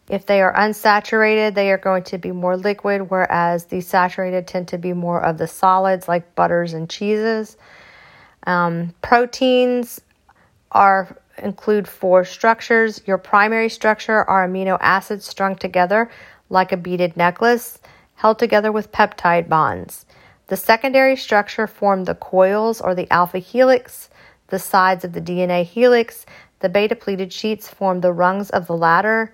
If 0.09 0.25
they 0.25 0.41
are 0.41 0.53
unsaturated, 0.53 1.53
they 1.53 1.71
are 1.71 1.77
going 1.77 2.03
to 2.03 2.17
be 2.17 2.31
more 2.31 2.55
liquid, 2.55 3.09
whereas 3.09 3.65
the 3.65 3.81
saturated 3.81 4.47
tend 4.47 4.69
to 4.69 4.77
be 4.77 4.93
more 4.93 5.21
of 5.21 5.37
the 5.37 5.47
solids 5.47 6.07
like 6.07 6.35
butters 6.35 6.73
and 6.73 6.89
cheeses. 6.89 7.57
Um, 8.45 8.93
proteins 9.01 9.99
are 10.71 11.17
include 11.37 11.87
four 11.87 12.25
structures. 12.25 13.01
Your 13.05 13.17
primary 13.17 13.69
structure 13.69 14.23
are 14.23 14.47
amino 14.47 14.77
acids 14.81 15.25
strung 15.25 15.55
together 15.55 16.09
like 16.49 16.71
a 16.71 16.77
beaded 16.77 17.17
necklace, 17.17 17.79
held 18.15 18.39
together 18.39 18.71
with 18.71 18.91
peptide 18.91 19.49
bonds. 19.49 20.05
The 20.47 20.57
secondary 20.57 21.15
structure 21.17 21.67
form 21.67 22.05
the 22.05 22.15
coils 22.15 22.79
or 22.79 22.95
the 22.95 23.11
alpha 23.11 23.39
helix, 23.39 24.09
the 24.47 24.59
sides 24.59 25.03
of 25.03 25.11
the 25.11 25.21
DNA 25.21 25.65
helix. 25.65 26.25
The 26.59 26.69
beta 26.69 26.95
pleated 26.95 27.31
sheets 27.31 27.67
form 27.67 28.01
the 28.01 28.13
rungs 28.13 28.49
of 28.49 28.67
the 28.67 28.75
ladder 28.75 29.31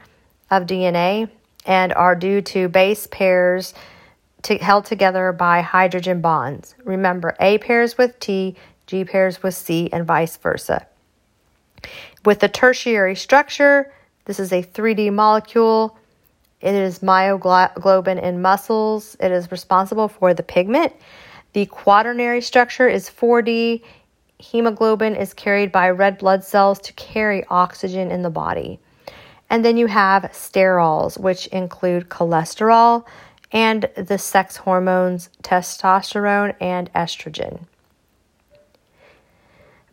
of 0.51 0.65
DNA 0.65 1.29
and 1.65 1.93
are 1.93 2.15
due 2.15 2.41
to 2.41 2.67
base 2.67 3.07
pairs 3.07 3.73
to, 4.43 4.57
held 4.57 4.85
together 4.85 5.31
by 5.31 5.61
hydrogen 5.61 6.21
bonds. 6.21 6.75
Remember, 6.83 7.35
A 7.39 7.57
pairs 7.59 7.97
with 7.97 8.19
T, 8.19 8.55
G 8.87 9.05
pairs 9.05 9.41
with 9.41 9.55
C, 9.55 9.89
and 9.93 10.05
vice 10.05 10.35
versa. 10.37 10.85
With 12.25 12.39
the 12.39 12.49
tertiary 12.49 13.15
structure, 13.15 13.91
this 14.25 14.39
is 14.39 14.51
a 14.51 14.63
3D 14.63 15.11
molecule. 15.13 15.97
It 16.61 16.75
is 16.75 16.99
myoglobin 16.99 18.21
in 18.21 18.41
muscles. 18.41 19.17
It 19.19 19.31
is 19.31 19.51
responsible 19.51 20.07
for 20.07 20.33
the 20.33 20.43
pigment. 20.43 20.93
The 21.53 21.65
quaternary 21.65 22.41
structure 22.41 22.87
is 22.87 23.09
4D. 23.09 23.81
Hemoglobin 24.43 25.15
is 25.15 25.33
carried 25.33 25.71
by 25.71 25.89
red 25.89 26.17
blood 26.17 26.43
cells 26.43 26.79
to 26.81 26.93
carry 26.93 27.45
oxygen 27.49 28.11
in 28.11 28.23
the 28.23 28.29
body. 28.29 28.77
And 29.49 29.63
then 29.63 29.77
you 29.77 29.87
have 29.87 30.23
sterols, 30.33 31.17
which 31.17 31.47
include 31.47 32.09
cholesterol 32.09 33.05
and 33.53 33.89
the 33.95 34.17
sex 34.17 34.57
hormones 34.57 35.29
testosterone 35.43 36.55
and 36.59 36.91
estrogen. 36.93 37.65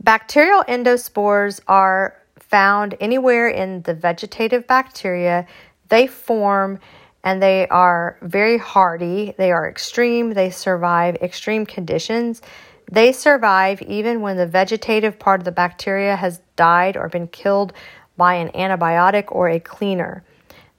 Bacterial 0.02 0.64
endospores 0.64 1.60
are 1.68 2.16
found 2.36 2.96
anywhere 2.98 3.48
in 3.48 3.82
the 3.82 3.94
vegetative 3.94 4.66
bacteria. 4.66 5.46
They 5.90 6.08
form 6.08 6.80
and 7.22 7.40
they 7.40 7.68
are 7.68 8.16
very 8.22 8.58
hardy. 8.58 9.34
They 9.38 9.52
are 9.52 9.68
extreme. 9.68 10.32
They 10.32 10.50
survive 10.50 11.16
extreme 11.16 11.66
conditions. 11.66 12.42
They 12.92 13.12
survive 13.12 13.82
even 13.82 14.20
when 14.20 14.36
the 14.36 14.46
vegetative 14.46 15.18
part 15.18 15.40
of 15.40 15.44
the 15.44 15.52
bacteria 15.52 16.16
has 16.16 16.40
died 16.56 16.96
or 16.96 17.08
been 17.08 17.28
killed 17.28 17.72
by 18.16 18.34
an 18.34 18.48
antibiotic 18.48 19.26
or 19.28 19.48
a 19.48 19.60
cleaner. 19.60 20.24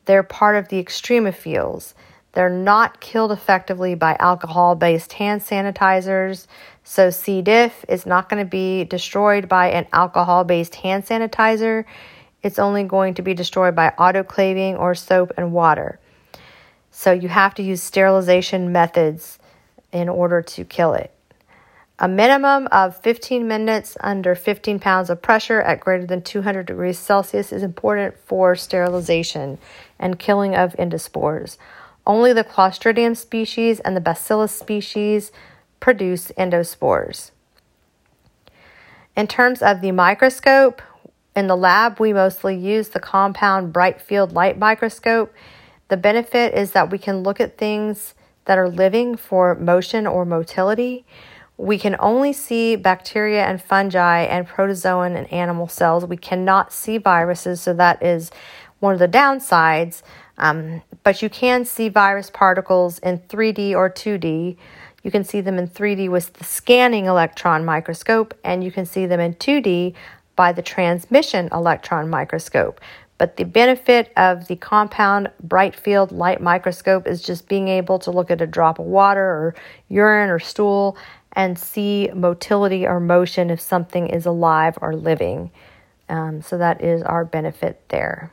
They're 0.06 0.24
part 0.24 0.58
of 0.58 0.68
the 0.68 0.84
extremophiles. 0.84 1.94
They're 2.34 2.50
not 2.50 3.00
killed 3.00 3.32
effectively 3.32 3.96
by 3.96 4.18
alcohol 4.20 4.76
based 4.76 5.14
hand 5.14 5.42
sanitizers. 5.42 6.48
So, 6.84 7.10
C. 7.12 7.42
diff 7.42 7.86
is 7.88 8.06
not 8.06 8.28
going 8.28 8.44
to 8.44 8.50
be 8.50 8.84
destroyed 8.84 9.48
by 9.48 9.70
an 9.70 9.88
alcohol 9.94 10.44
based 10.44 10.76
hand 10.76 11.06
sanitizer. 11.06 11.86
It's 12.44 12.60
only 12.60 12.84
going 12.84 13.14
to 13.16 13.22
be 13.22 13.34
destroyed 13.34 13.76
by 13.76 13.94
autoclaving 13.98 14.78
or 14.78 14.96
soap 14.96 15.32
and 15.38 15.54
water. 15.54 16.00
So, 16.90 17.14
you 17.14 17.30
have 17.30 17.54
to 17.56 17.64
use 17.64 17.82
sterilization 17.82 18.72
methods 18.72 19.40
in 19.92 20.10
order 20.10 20.42
to 20.42 20.66
kill 20.66 20.94
it. 20.94 21.14
A 22.04 22.08
minimum 22.08 22.68
of 22.72 22.98
15 22.98 23.48
minutes 23.48 23.96
under 24.00 24.34
15 24.34 24.80
pounds 24.80 25.12
of 25.12 25.22
pressure 25.22 25.62
at 25.62 25.80
greater 25.80 26.08
than 26.08 26.24
200 26.24 26.66
degrees 26.66 26.98
Celsius 26.98 27.54
is 27.54 27.62
important 27.62 28.18
for 28.26 28.56
sterilization 28.56 29.60
and 30.00 30.18
killing 30.18 30.56
of 30.56 30.74
endospores. 30.78 31.58
Only 32.08 32.34
the 32.34 32.44
Clostridium 32.44 33.16
species 33.16 33.80
and 33.82 33.96
the 33.96 34.02
Bacillus 34.02 34.52
species 34.52 35.32
produce 35.80 36.32
endospores. 36.40 37.30
In 39.16 39.28
terms 39.28 39.62
of 39.62 39.82
the 39.82 39.92
microscope, 39.92 40.82
in 41.36 41.46
the 41.46 41.56
lab, 41.56 42.00
we 42.00 42.14
mostly 42.14 42.56
use 42.56 42.90
the 42.90 43.00
compound 43.00 43.72
bright 43.72 44.02
field 44.02 44.32
light 44.32 44.58
microscope. 44.58 45.32
The 45.90 45.98
benefit 45.98 46.56
is 46.56 46.72
that 46.72 46.90
we 46.90 46.98
can 46.98 47.22
look 47.22 47.40
at 47.40 47.60
things 47.60 48.16
that 48.46 48.58
are 48.58 48.70
living 48.70 49.18
for 49.18 49.54
motion 49.54 50.08
or 50.08 50.26
motility. 50.26 51.06
We 51.62 51.78
can 51.78 51.96
only 52.00 52.34
see 52.34 52.76
bacteria 52.76 53.46
and 53.46 53.62
fungi 53.62 54.24
and 54.24 54.48
protozoan 54.48 55.16
and 55.16 55.32
animal 55.32 55.68
cells. 55.68 56.04
We 56.04 56.18
cannot 56.18 56.74
see 56.74 56.98
viruses, 56.98 57.62
so 57.62 57.72
that 57.76 58.02
is 58.02 58.32
one 58.80 58.94
of 58.94 59.00
the 59.00 59.08
downsides. 59.08 60.02
Um, 60.40 60.82
but 61.04 61.22
you 61.22 61.30
can 61.30 61.64
see 61.66 61.88
virus 61.88 62.32
particles 62.32 62.98
in 62.98 63.20
3D 63.20 63.76
or 63.76 63.92
2D. 63.92 64.58
You 65.04 65.12
can 65.12 65.24
see 65.24 65.40
them 65.40 65.60
in 65.60 65.68
3D 65.68 66.10
with 66.10 66.34
the 66.34 66.46
scanning 66.46 67.06
electron 67.06 67.64
microscope, 67.64 68.34
and 68.44 68.64
you 68.64 68.72
can 68.72 68.88
see 68.88 69.06
them 69.06 69.20
in 69.20 69.36
2D 69.36 69.94
by 70.36 70.52
the 70.54 70.64
transmission 70.64 71.48
electron 71.52 72.10
microscope. 72.10 72.82
But 73.20 73.38
the 73.38 73.46
benefit 73.46 74.12
of 74.18 74.48
the 74.48 74.56
compound 74.56 75.30
bright 75.44 75.76
field 75.76 76.12
light 76.12 76.42
microscope 76.42 77.06
is 77.06 77.22
just 77.22 77.48
being 77.48 77.68
able 77.68 78.00
to 78.00 78.10
look 78.10 78.32
at 78.32 78.42
a 78.42 78.48
drop 78.48 78.80
of 78.80 78.86
water 78.86 79.22
or 79.22 79.56
urine 79.90 80.32
or 80.32 80.40
stool 80.40 80.98
and 81.34 81.58
see 81.58 82.10
motility 82.14 82.86
or 82.86 83.00
motion 83.00 83.50
if 83.50 83.62
something 83.62 84.08
is 84.08 84.26
alive 84.26 84.78
or 84.82 84.96
living. 84.96 85.52
Um, 86.10 86.42
so 86.42 86.58
that 86.58 86.82
is 86.82 87.02
our 87.04 87.24
benefit 87.24 87.82
there. 87.90 88.32